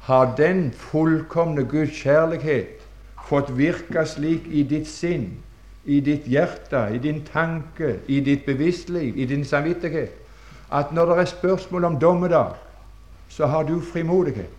Har 0.00 0.36
den 0.36 0.72
fullkomne 0.72 1.64
Guds 1.64 1.92
kjærlighet 1.92 2.80
fått 3.28 3.50
virke 3.58 4.06
slik 4.08 4.46
i 4.48 4.62
ditt 4.64 4.88
sinn, 4.88 5.34
i 5.88 6.00
ditt 6.04 6.26
hjerte, 6.28 6.82
i 6.92 6.98
din 7.00 7.22
tanke, 7.24 7.94
i 8.06 8.20
ditt 8.20 8.44
bevisstliv, 8.46 9.16
i 9.16 9.24
din 9.24 9.44
samvittighet, 9.44 10.12
at 10.72 10.92
når 10.92 11.06
det 11.06 11.18
er 11.18 11.24
spørsmål 11.24 11.84
om 11.84 12.00
dommedag, 12.00 12.54
så 13.28 13.46
har 13.46 13.62
du 13.62 13.80
frimodighet? 13.80 14.50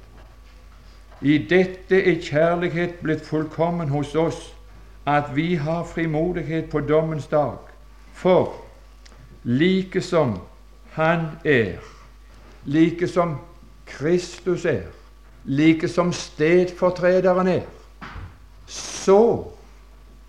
I 1.21 1.37
dette 1.49 1.99
er 2.03 2.21
kjærlighet 2.21 3.01
blitt 3.03 3.21
fullkommen 3.25 3.89
hos 3.89 4.15
oss, 4.15 4.55
at 5.05 5.35
vi 5.35 5.55
har 5.55 5.83
frimodighet 5.83 6.69
på 6.69 6.79
dommens 6.79 7.27
dag. 7.27 7.57
For 8.13 8.53
like 9.43 10.01
som 10.01 10.39
Han 10.91 11.25
er, 11.45 11.77
like 12.65 13.07
som 13.07 13.37
Kristus 13.85 14.65
er, 14.65 14.81
like 15.45 15.87
som 15.87 16.13
stedfortrederen 16.13 17.47
er, 17.47 17.61
så 18.67 19.43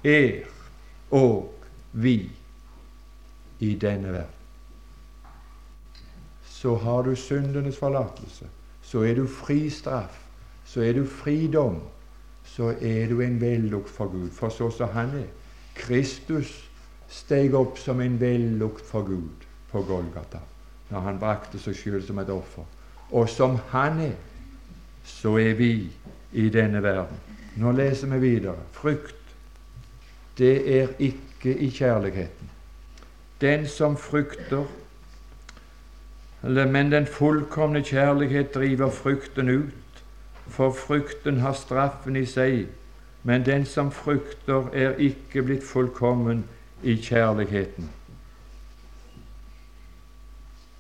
er 0.05 0.45
og 1.11 1.55
vi 1.93 2.31
i 3.59 3.75
denne 3.75 4.13
verden. 4.13 4.37
Så 6.45 6.75
har 6.77 7.03
du 7.03 7.15
syndenes 7.17 7.79
forlatelse, 7.79 8.47
så 8.83 9.03
er 9.03 9.15
du 9.15 9.27
fri 9.27 9.71
straff, 9.71 10.19
så 10.65 10.81
er 10.81 10.93
du 10.93 11.07
fridom, 11.07 11.81
så 12.45 12.75
er 12.81 13.09
du 13.09 13.21
en 13.21 13.41
vellukt 13.41 13.91
for 13.91 14.09
Gud, 14.13 14.31
for 14.31 14.49
så 14.49 14.71
som 14.71 14.89
Han 14.89 15.09
er. 15.09 15.29
Kristus 15.75 16.71
steg 17.09 17.55
opp 17.55 17.79
som 17.79 18.01
en 18.01 18.21
vellukt 18.21 18.87
for 18.87 19.03
Gud 19.03 19.47
på 19.71 19.83
Golgata 19.83 20.41
når 20.91 21.01
han 21.07 21.19
brakte 21.23 21.59
seg 21.63 21.77
sjøl 21.79 22.03
som 22.03 22.19
et 22.19 22.31
offer. 22.35 22.67
Og 23.15 23.29
som 23.31 23.57
han 23.71 24.01
er, 24.03 24.17
så 25.07 25.37
er 25.39 25.55
vi 25.59 25.73
i 26.33 26.49
denne 26.51 26.83
verden. 26.83 27.19
Nå 27.63 27.73
leser 27.75 28.11
vi 28.15 28.21
videre. 28.23 28.59
Frykt, 28.75 29.20
det 30.39 30.81
er 30.81 30.89
ikke 30.99 31.59
i 31.59 31.71
kjærligheten. 31.71 32.51
Den 33.41 33.67
som 33.69 33.97
frykter 33.97 34.65
Men 36.43 36.93
den 36.93 37.07
fullkomne 37.07 37.83
kjærlighet 37.83 38.55
driver 38.55 38.91
frykten 38.91 39.49
ut, 39.49 40.03
for 40.47 40.73
frykten 40.73 41.37
har 41.37 41.53
straffen 41.53 42.17
i 42.17 42.25
seg. 42.27 42.67
Men 43.23 43.45
den 43.47 43.67
som 43.67 43.93
frykter, 43.93 44.71
er 44.73 44.97
ikke 44.97 45.43
blitt 45.43 45.65
fullkommen 45.65 46.45
i 46.83 46.97
kjærligheten. 46.97 47.91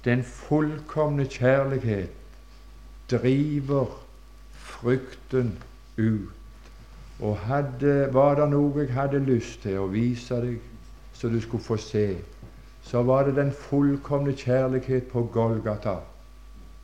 Den 0.05 0.24
fullkomne 0.24 1.26
kjærlighet 1.28 2.09
driver 3.11 3.86
frykten 4.53 5.59
ut. 5.98 6.39
Og 7.21 7.37
hadde, 7.37 8.09
var 8.12 8.35
det 8.39 8.49
noe 8.53 8.81
jeg 8.81 8.95
hadde 8.97 9.21
lyst 9.25 9.61
til 9.62 9.79
å 9.83 9.89
vise 9.93 10.41
deg, 10.41 10.59
så 11.12 11.29
du 11.29 11.41
skulle 11.41 11.64
få 11.64 11.77
se, 11.77 12.07
så 12.83 13.03
var 13.05 13.29
det 13.29 13.37
den 13.37 13.53
fullkomne 13.53 14.33
kjærlighet 14.33 15.11
på 15.12 15.27
Golgata, 15.33 15.99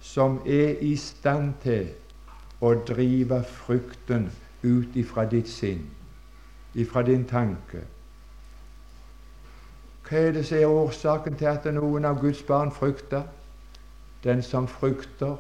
som 0.01 0.43
er 0.45 0.77
i 0.85 0.93
stand 1.01 1.55
til 1.65 1.89
å 2.61 2.75
drive 2.85 3.41
frykten 3.49 4.29
ut 4.63 4.97
ifra 4.97 5.25
ditt 5.25 5.49
sinn, 5.49 5.87
ifra 6.77 7.03
din 7.07 7.25
tanke, 7.25 7.87
hva 10.07 10.21
er 10.23 10.37
det 10.37 10.45
som 10.47 10.59
er 10.59 10.71
årsaken 10.71 11.35
til 11.35 11.49
at 11.51 11.65
noen 11.75 12.05
av 12.07 12.21
Guds 12.23 12.39
barn 12.47 12.71
frykter? 12.71 13.25
Den 14.23 14.43
som 14.43 14.69
frykter, 14.71 15.35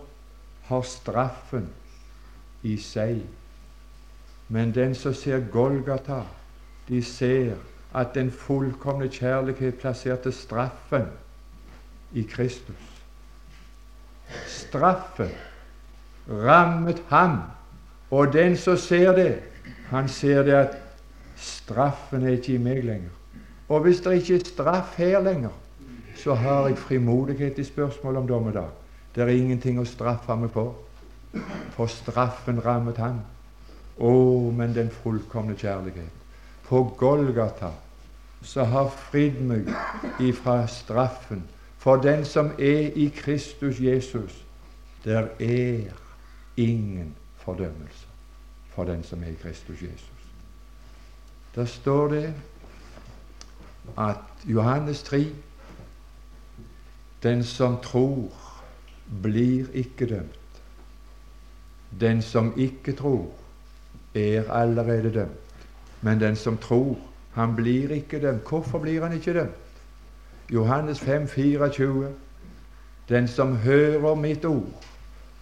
har 0.66 0.82
straffen 0.82 1.68
i 2.66 2.72
seg. 2.82 3.20
Men 4.48 4.74
den 4.74 4.94
som 4.94 5.14
ser 5.14 5.40
Golgata, 5.52 6.22
de 6.88 7.02
ser 7.02 7.54
at 7.94 8.14
den 8.14 8.30
fullkomne 8.30 9.08
kjærlighet 9.08 9.74
plasserte 9.74 10.32
straffen 10.32 11.06
i 12.12 12.22
Kristus. 12.22 13.02
Straffen 14.46 15.30
rammet 16.28 17.02
ham, 17.08 17.38
og 18.10 18.32
den 18.32 18.56
som 18.56 18.76
ser 18.76 19.12
det, 19.12 19.38
han 19.90 20.08
ser 20.08 20.42
det 20.42 20.52
at 20.52 20.76
straffen 21.36 22.22
er 22.22 22.38
ikke 22.38 22.54
i 22.54 22.62
meg 22.62 22.82
lenger. 22.84 23.12
Og 23.68 23.80
hvis 23.80 24.00
det 24.00 24.14
ikke 24.20 24.34
er 24.34 24.44
straff 24.44 24.96
her 24.96 25.20
lenger, 25.20 25.54
så 26.16 26.34
har 26.34 26.68
jeg 26.68 26.78
frimodighet 26.78 27.58
i 27.58 27.64
spørsmålet 27.64 28.18
om 28.18 28.28
dommedag. 28.28 28.68
Det 29.14 29.22
er 29.22 29.32
ingenting 29.34 29.80
å 29.80 29.84
straffe 29.84 30.36
meg 30.36 30.50
på, 30.54 30.68
for 31.74 31.90
straffen 31.90 32.60
rammet 32.64 32.98
ham. 33.02 33.20
Å, 33.98 34.12
men 34.52 34.74
den 34.74 34.90
fullkomne 34.90 35.56
kjærlighet. 35.56 36.24
På 36.66 36.82
Golgata 36.98 37.70
så 38.42 38.64
har 38.64 38.90
fridd 39.10 39.38
meg 39.40 39.70
ifra 40.20 40.66
straffen. 40.70 41.44
For 41.78 42.02
den 42.02 42.24
som 42.24 42.50
er 42.58 42.90
i 42.98 43.08
Kristus 43.14 43.80
Jesus, 43.80 44.42
der 45.04 45.30
er 45.38 45.94
ingen 46.56 47.14
fordømmelse 47.44 48.06
for 48.76 48.84
den 48.84 49.04
som 49.04 49.22
er 49.22 49.32
i 49.32 49.38
Kristus 49.42 49.82
Jesus. 49.82 50.12
Der 51.54 51.64
står 51.64 52.08
det 52.08 52.34
at 53.98 54.16
Johannes 54.44 55.02
3 55.02 55.26
Den 57.22 57.44
som 57.44 57.78
tror, 57.82 58.32
blir 59.22 59.66
ikke 59.72 60.06
dømt. 60.06 60.62
Den 62.00 62.22
som 62.22 62.52
ikke 62.56 62.92
tror, 62.92 63.32
er 64.16 64.50
allerede 64.52 65.12
dømt. 65.14 65.64
Men 66.00 66.20
den 66.20 66.36
som 66.36 66.56
tror, 66.56 66.98
han 67.32 67.56
blir 67.56 67.90
ikke 67.90 68.20
dømt. 68.20 68.48
Hvorfor 68.48 68.78
blir 68.78 69.02
han 69.02 69.12
ikke 69.12 69.34
dømt? 69.34 69.50
Johannes 70.52 71.00
5, 71.00 71.28
24. 71.28 72.08
Den 73.08 73.28
som 73.28 73.56
hører 73.56 74.14
mitt 74.14 74.44
ord 74.44 74.84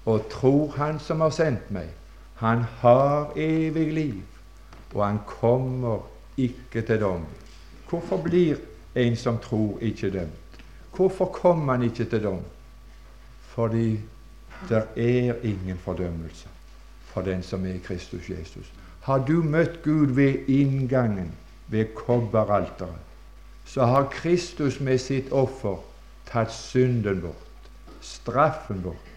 og 0.05 0.27
tror 0.31 0.73
Han 0.77 0.99
som 0.99 1.21
har 1.21 1.31
sendt 1.31 1.71
meg, 1.71 1.89
han 2.35 2.59
har 2.59 3.33
evig 3.37 3.93
liv, 3.93 4.23
og 4.95 5.07
han 5.07 5.19
kommer 5.27 5.99
ikke 6.37 6.83
til 6.83 7.01
dom, 7.01 7.25
Hvorfor 7.89 8.17
blir 8.17 8.57
en 8.95 9.17
som 9.17 9.39
tror, 9.39 9.79
ikke 9.81 10.11
dømt? 10.11 10.61
Hvorfor 10.97 11.25
kommer 11.25 11.73
han 11.73 11.83
ikke 11.83 12.05
til 12.05 12.23
dom? 12.23 12.41
Fordi 13.41 14.01
det 14.69 14.83
er 14.97 15.35
ingen 15.43 15.79
fordømmelse 15.79 16.54
for 17.15 17.23
den 17.23 17.43
som 17.43 17.65
er 17.67 17.79
i 17.79 17.83
Kristus 17.85 18.29
Jesus. 18.31 18.73
Har 19.07 19.19
du 19.19 19.43
møtt 19.43 19.83
Gud 19.85 20.15
ved 20.17 20.49
inngangen, 20.49 21.33
ved 21.69 21.95
kobberalteret, 21.95 23.01
så 23.65 23.87
har 23.87 24.11
Kristus 24.13 24.81
med 24.81 24.99
sitt 24.99 25.33
offer 25.33 25.79
tatt 26.29 26.53
synden 26.53 27.23
bort, 27.23 27.71
straffen 28.05 28.83
bort. 28.83 29.11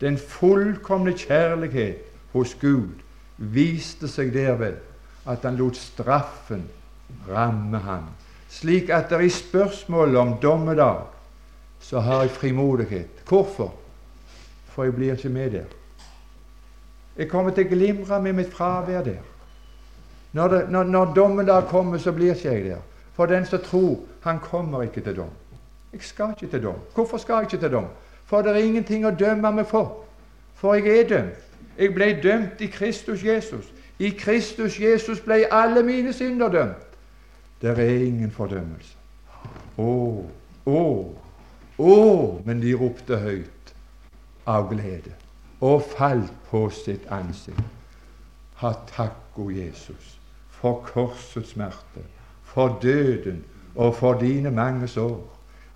Den 0.00 0.18
fullkomne 0.18 1.14
kjærlighet 1.18 2.02
hos 2.32 2.54
Gud 2.60 3.02
viste 3.38 4.10
seg 4.10 4.32
derved 4.34 4.78
at 5.26 5.44
han 5.46 5.58
lot 5.58 5.78
straffen 5.78 6.66
ramme 7.28 7.78
ham. 7.82 8.10
Slik 8.50 8.90
at 8.90 9.10
det 9.10 9.24
i 9.24 9.30
spørsmålet 9.32 10.18
om 10.20 10.34
dommedag 10.42 11.06
så 11.80 12.00
har 12.00 12.22
jeg 12.22 12.30
frimodighet. 12.30 13.22
Hvorfor? 13.28 13.74
For 14.74 14.84
jeg 14.84 14.94
blir 14.94 15.14
ikke 15.14 15.28
med 15.28 15.50
der. 15.50 15.70
Jeg 17.16 17.28
kommer 17.28 17.52
til 17.52 17.66
å 17.66 17.74
glimre 17.74 18.18
med 18.22 18.32
mitt 18.38 18.52
fravær 18.52 19.04
der. 19.04 19.20
Når, 20.32 20.48
det, 20.48 20.60
når, 20.72 20.84
når 20.84 21.12
dommedag 21.14 21.68
kommer, 21.68 21.98
så 21.98 22.12
blir 22.12 22.32
ikke 22.32 22.48
jeg 22.54 22.64
der. 22.64 22.80
For 23.12 23.28
den 23.28 23.44
som 23.46 23.60
tror, 23.60 23.98
han 24.24 24.40
kommer 24.40 24.82
ikke 24.82 25.00
til 25.04 25.16
dom. 25.16 25.32
Jeg 25.92 26.00
skal 26.02 26.32
ikke 26.32 26.50
til 26.50 26.62
dom. 26.62 26.78
Hvorfor 26.94 27.20
skal 27.20 27.34
jeg 27.34 27.52
ikke 27.52 27.66
til 27.66 27.72
dom? 27.72 27.86
For 28.24 28.42
det 28.42 28.54
er 28.54 28.64
ingenting 28.64 29.04
å 29.06 29.12
dømme 29.12 29.52
meg 29.52 29.68
for. 29.68 30.06
For 30.56 30.74
jeg 30.74 31.02
er 31.02 31.08
dømt. 31.08 31.48
Jeg 31.78 31.92
ble 31.94 32.08
dømt 32.22 32.60
i 32.60 32.70
Kristus 32.72 33.24
Jesus. 33.24 33.68
I 33.98 34.10
Kristus 34.16 34.80
Jesus 34.80 35.20
ble 35.20 35.44
alle 35.52 35.82
mine 35.84 36.12
synder 36.12 36.48
dømt. 36.48 36.96
Det 37.62 37.76
er 37.76 38.06
ingen 38.06 38.30
fordømmelse. 38.30 38.96
Å, 39.78 39.92
å, 40.66 40.80
å! 41.78 41.96
Men 42.44 42.60
de 42.64 42.72
ropte 42.78 43.20
høyt 43.20 43.74
av 44.48 44.70
glede 44.72 45.12
og 45.62 45.82
falt 45.96 46.32
på 46.50 46.66
sitt 46.74 47.06
ansikt. 47.14 47.62
Ha 48.62 48.72
takk, 48.90 49.38
o 49.38 49.48
Jesus, 49.50 50.18
for 50.50 50.82
korsets 50.84 51.54
smerte, 51.54 52.02
for 52.44 52.78
døden 52.82 53.44
og 53.74 53.94
for 53.96 54.18
dine 54.20 54.50
mange 54.50 54.88
sår. 54.90 55.22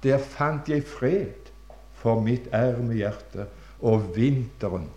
Der 0.02 0.18
fant 0.18 0.68
jeg 0.68 0.84
fred 0.84 1.50
for 1.94 2.20
mitt 2.20 2.50
ærme 2.54 2.94
hjerte, 2.94 3.46
og 3.80 4.12
vinteren, 4.16 4.88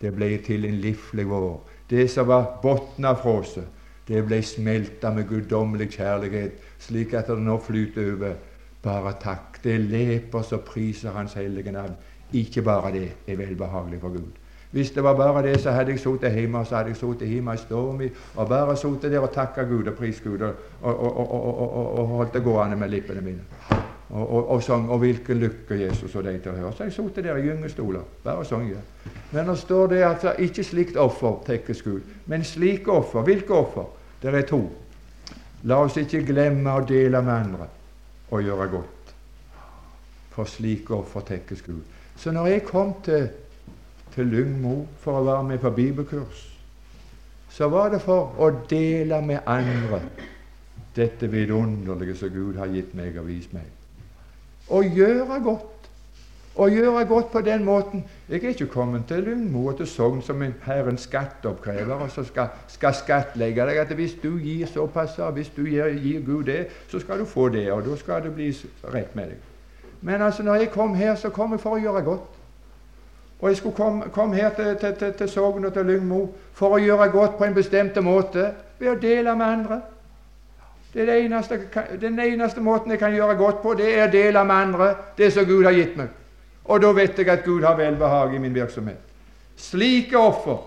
det 0.00 0.12
ble 0.14 0.36
til 0.46 0.64
en 0.64 0.80
livlig 0.80 1.26
vår. 1.28 1.60
Det 1.90 2.08
som 2.10 2.28
var 2.28 2.58
botna 2.62 3.14
frosset, 3.18 3.66
det 4.08 4.22
ble 4.24 4.40
smelta 4.42 5.10
med 5.12 5.28
guddommelig 5.28 5.90
kjærlighet, 5.98 6.60
slik 6.80 7.12
at 7.14 7.28
det 7.28 7.38
nå 7.44 7.58
flyter 7.60 8.12
over. 8.14 8.36
Bare 8.82 9.12
takk. 9.20 9.58
Det 9.64 9.74
leper 9.80 10.42
som 10.46 10.62
priser 10.64 11.12
Hans 11.12 11.34
hellige 11.34 11.72
navn. 11.72 11.96
Ikke 12.32 12.62
bare 12.62 12.92
det 12.92 13.08
er 13.26 13.36
velbehagelig 13.36 14.00
for 14.00 14.08
Gud. 14.08 14.30
Hvis 14.70 14.90
det 14.90 15.02
var 15.02 15.16
bare 15.16 15.42
det, 15.42 15.60
så 15.60 15.70
hadde 15.70 15.90
jeg 15.90 16.00
sittet 16.00 16.32
hjemme 16.32 16.64
så 16.64 16.76
hadde 16.76 16.88
jeg 16.88 16.96
sittet 16.96 17.28
hjemme 17.28 17.54
i 17.54 17.56
storm 17.56 18.00
og 18.36 18.48
bare 18.48 18.76
sittet 18.76 19.12
der 19.12 19.18
og 19.18 19.32
takka 19.32 19.62
Gud 19.62 19.86
og 19.86 19.94
pris 19.94 20.20
Gud 20.20 20.40
og, 20.40 20.54
og, 20.82 21.18
og, 21.18 21.98
og, 21.98 22.06
holdt 22.06 22.34
det 22.34 22.42
gående 22.44 22.76
med 22.76 22.88
lippene 22.88 23.20
mine. 23.20 23.40
Og, 24.10 24.62
sang 24.62 24.90
'Og 24.90 24.98
hvilken 24.98 25.36
lykke 25.36 25.84
Jesus 25.84 26.14
og 26.14 26.24
deg 26.24 26.42
til 26.42 26.52
å 26.52 26.54
høre'. 26.54 26.76
Så 26.76 26.84
jeg 26.84 26.92
sittet 26.92 27.24
der 27.24 27.36
i 27.36 27.42
gyngestoler. 27.42 28.00
Bare 28.24 28.44
sang 28.44 28.70
ja. 28.70 28.80
Men 29.32 29.48
det 29.48 29.58
står 29.58 29.86
det 29.86 30.04
altså 30.04 30.32
ikke 30.38 30.64
slikt 30.64 30.96
offer 30.96 31.42
tekkes 31.46 31.82
Gud, 31.82 32.00
men 32.26 32.44
slike 32.44 32.92
offer. 32.92 33.22
Hvilke 33.22 33.54
offer? 33.54 33.84
Det 34.22 34.34
er 34.34 34.42
to. 34.42 34.70
La 35.62 35.74
oss 35.84 35.96
ikke 35.96 36.22
glemme 36.22 36.72
å 36.72 36.84
dele 36.86 37.22
med 37.22 37.32
andre 37.32 37.68
og 38.30 38.42
gjøre 38.42 38.68
godt. 38.68 39.14
For 40.30 40.44
slike 40.44 40.94
offer 40.94 41.20
tekkes 41.20 41.62
Gud. 41.62 41.97
Så 42.18 42.32
når 42.34 42.46
jeg 42.46 42.62
kom 42.66 42.94
til, 43.04 43.28
til 44.14 44.26
Lyngmo 44.26 44.80
for 44.98 45.20
å 45.20 45.26
være 45.26 45.44
med 45.52 45.60
på 45.62 45.70
bibelkurs, 45.70 46.44
så 47.54 47.68
var 47.70 47.92
det 47.94 48.00
for 48.02 48.34
å 48.42 48.50
dele 48.70 49.20
med 49.22 49.46
andre 49.46 50.00
dette 50.96 51.30
vidunderlige 51.30 52.16
som 52.18 52.32
Gud 52.34 52.58
har 52.58 52.70
gitt 52.74 52.94
meg 52.98 53.16
og 53.20 53.28
vist 53.30 53.54
meg. 53.54 53.66
Å 54.68 54.82
gjøre 54.82 55.38
godt. 55.44 55.74
Å 56.58 56.66
gjøre 56.66 57.04
godt 57.06 57.28
på 57.30 57.40
den 57.46 57.62
måten 57.62 58.00
Jeg 58.26 58.40
er 58.42 58.50
ikke 58.50 58.66
kommet 58.72 59.04
til 59.06 59.22
Lyngmo 59.22 59.60
og 59.70 59.76
til 59.78 59.86
Sogn 59.86 60.24
som 60.26 60.42
en 60.42 60.56
Herrens 60.64 61.04
skatteoppkrever 61.06 62.02
og 62.02 62.10
så 62.10 62.24
skal, 62.26 62.50
skal 62.66 62.96
skattlegge 62.98 63.68
deg 63.68 63.78
at 63.84 63.94
hvis 63.94 64.16
du 64.18 64.32
gir 64.42 64.66
såpass, 64.66 65.14
hvis 65.36 65.52
du 65.54 65.62
gir, 65.70 65.94
gir 66.02 66.26
Gud 66.26 66.50
det, 66.50 66.64
så 66.90 66.98
skal 66.98 67.22
du 67.22 67.30
få 67.30 67.46
det, 67.54 67.68
og 67.72 67.86
da 67.86 67.94
skal 68.00 68.26
det 68.26 68.34
bli 68.34 68.50
rett 68.90 69.14
med 69.14 69.36
deg. 69.36 69.47
Men 70.00 70.22
altså, 70.22 70.42
når 70.42 70.54
jeg 70.54 70.70
kom 70.70 70.94
her, 70.94 71.14
så 71.14 71.30
kom 71.30 71.52
jeg 71.52 71.60
for 71.60 71.76
å 71.76 71.82
gjøre 71.82 72.02
godt. 72.06 72.38
Og 73.40 73.48
jeg 73.48 73.56
skulle 73.56 73.74
komme, 73.74 74.08
kom 74.14 74.32
her 74.32 74.50
til, 74.54 74.76
til, 74.80 74.94
til, 74.94 75.12
til 75.12 75.28
Sogn 75.28 75.64
og 75.64 75.72
til 75.72 75.86
Lyngmo 75.86 76.24
for 76.58 76.74
å 76.74 76.80
gjøre 76.82 77.10
godt 77.10 77.36
på 77.38 77.46
en 77.46 77.54
bestemt 77.54 77.98
måte 78.02 78.50
ved 78.78 78.90
å 78.90 78.98
dele 78.98 79.34
med 79.38 79.46
andre. 79.46 79.80
Det 80.94 81.06
det 81.06 81.18
eneste, 81.24 81.60
den 82.00 82.18
eneste 82.18 82.60
måten 82.60 82.90
jeg 82.90 82.98
kan 82.98 83.14
gjøre 83.14 83.36
godt 83.36 83.60
på, 83.62 83.74
det 83.78 83.92
er 83.94 84.08
å 84.08 84.12
dele 84.12 84.44
med 84.44 84.56
andre 84.56 84.88
det 85.18 85.32
som 85.32 85.46
Gud 85.46 85.66
har 85.68 85.76
gitt 85.76 85.98
meg. 85.98 86.08
Og 86.64 86.82
da 86.82 86.90
vet 86.92 87.18
jeg 87.18 87.28
at 87.28 87.44
Gud 87.44 87.62
har 87.64 87.76
velbehag 87.76 88.34
i 88.34 88.40
min 88.42 88.54
virksomhet. 88.54 88.98
Slike 89.56 90.18
offer, 90.18 90.58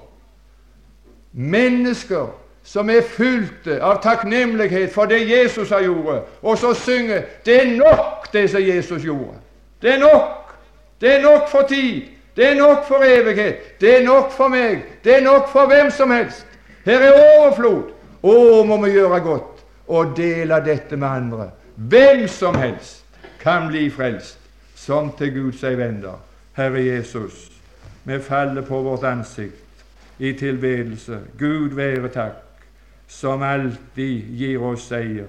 mennesker 1.32 2.30
som 2.64 2.89
er 2.89 3.01
fylte 3.01 3.80
av 3.84 4.01
takknemlighet 4.03 4.93
for 4.93 5.05
det 5.05 5.24
Jesus 5.30 5.70
har 5.70 5.82
gjort, 5.82 6.28
og 6.41 6.57
så 6.57 6.74
synger 6.74 7.22
'Det 7.45 7.62
er 7.62 7.78
nok, 7.78 8.34
det 8.34 8.49
som 8.49 8.62
Jesus 8.62 9.03
gjorde'. 9.03 9.41
Det 9.82 9.93
er 9.93 9.99
nok. 9.99 10.55
Det 11.01 11.16
er 11.16 11.22
nok 11.22 11.49
for 11.49 11.62
tid. 11.70 12.01
Det 12.36 12.51
er 12.51 12.55
nok 12.55 12.86
for 12.88 13.03
evighet. 13.03 13.82
Det 13.82 14.01
er 14.01 14.05
nok 14.05 14.32
for 14.32 14.47
meg. 14.47 14.84
Det 15.03 15.18
er 15.18 15.22
nok 15.22 15.49
for 15.49 15.66
hvem 15.66 15.91
som 15.91 16.12
helst. 16.12 16.45
Her 16.86 16.99
er 16.99 17.39
overflod. 17.39 17.84
Å, 18.24 18.64
må 18.64 18.78
vi 18.86 18.91
gjøre 18.91 19.20
godt 19.20 19.64
og 19.88 20.14
dele 20.18 20.62
dette 20.66 20.97
med 20.97 21.07
andre. 21.07 21.49
Hvem 21.76 22.28
som 22.28 22.55
helst 22.55 23.05
kan 23.41 23.68
bli 23.68 23.89
frelst, 23.89 24.38
som 24.76 25.12
til 25.18 25.34
Gud 25.34 25.57
seg 25.57 25.78
vender. 25.78 26.20
Herre 26.53 26.84
Jesus, 26.86 27.49
vi 28.03 28.20
faller 28.20 28.62
på 28.62 28.82
vårt 28.82 29.03
ansikt 29.03 29.86
i 30.20 30.34
tilbedelse. 30.38 31.20
Gud 31.39 31.76
være 31.76 32.09
takk, 32.14 32.38
som 33.12 33.43
alltid 33.43 34.30
gir 34.39 34.64
oss 34.64 34.88
seier 34.88 35.28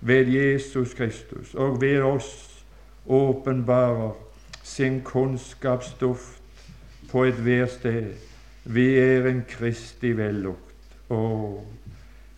ved 0.00 0.30
Jesus 0.30 0.94
Kristus, 0.94 1.54
og 1.54 1.80
ved 1.80 2.02
oss 2.02 2.64
åpenbarer 3.06 4.12
sin 4.62 5.00
kunnskapsduft 5.02 6.42
på 7.10 7.24
ethvert 7.24 7.70
sted. 7.70 8.12
Vi 8.64 8.86
er 8.98 9.26
en 9.28 9.42
Kristi 9.48 10.12
vellukt. 10.16 10.60
Å, 11.10 11.18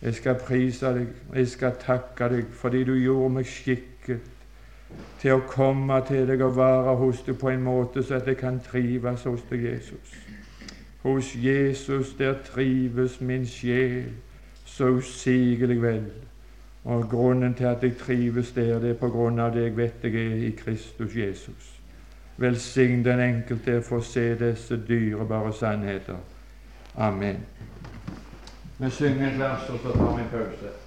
jeg 0.01 0.17
skal 0.17 0.41
prise 0.41 0.91
deg, 0.97 1.13
jeg 1.35 1.47
skal 1.53 1.77
takke 1.79 2.27
deg 2.33 2.49
fordi 2.57 2.83
du 2.83 2.95
gjorde 2.97 3.31
meg 3.37 3.47
skikket 3.47 4.25
til 5.21 5.37
å 5.37 5.45
komme 5.47 6.01
til 6.07 6.27
deg 6.27 6.41
og 6.43 6.57
være 6.57 6.95
hos 6.99 7.23
deg 7.25 7.39
på 7.39 7.53
en 7.53 7.63
måte 7.63 8.03
så 8.03 8.19
at 8.19 8.27
jeg 8.27 8.41
kan 8.41 8.59
trives 8.65 9.23
hos 9.29 9.45
deg, 9.49 9.63
Jesus. 9.71 10.17
Hos 11.05 11.35
Jesus 11.35 12.15
der 12.19 12.41
trives 12.43 13.21
min 13.21 13.45
sjel 13.47 14.09
så 14.77 14.87
usigelig 14.87 15.81
vel. 15.81 16.05
Og 16.83 17.09
grunnen 17.09 17.53
til 17.53 17.65
at 17.65 17.83
jeg 17.83 17.97
trives 17.97 18.51
der, 18.51 18.79
det 18.79 18.89
er 18.89 18.99
på 18.99 19.09
grunn 19.09 19.39
av 19.39 19.51
det 19.55 19.63
jeg 19.65 19.77
vet 19.77 20.03
jeg 20.03 20.15
er 20.15 20.35
i 20.47 20.51
Kristus 20.57 21.15
Jesus. 21.15 21.73
Velsign 22.37 23.03
den 23.05 23.19
enkelte 23.19 23.81
for 23.81 23.97
å 23.97 24.05
se 24.05 24.29
disse 24.37 24.77
dyrebare 24.87 25.53
sannheter. 25.53 26.21
Amen. 26.95 27.41
Vi 28.77 28.89
synger 28.93 29.31
et 29.31 29.39
vers, 29.39 29.69
og 29.69 29.79
så 29.81 29.93
tar 29.97 30.13
vi 30.15 30.21
en 30.21 30.29
pause. 30.31 30.86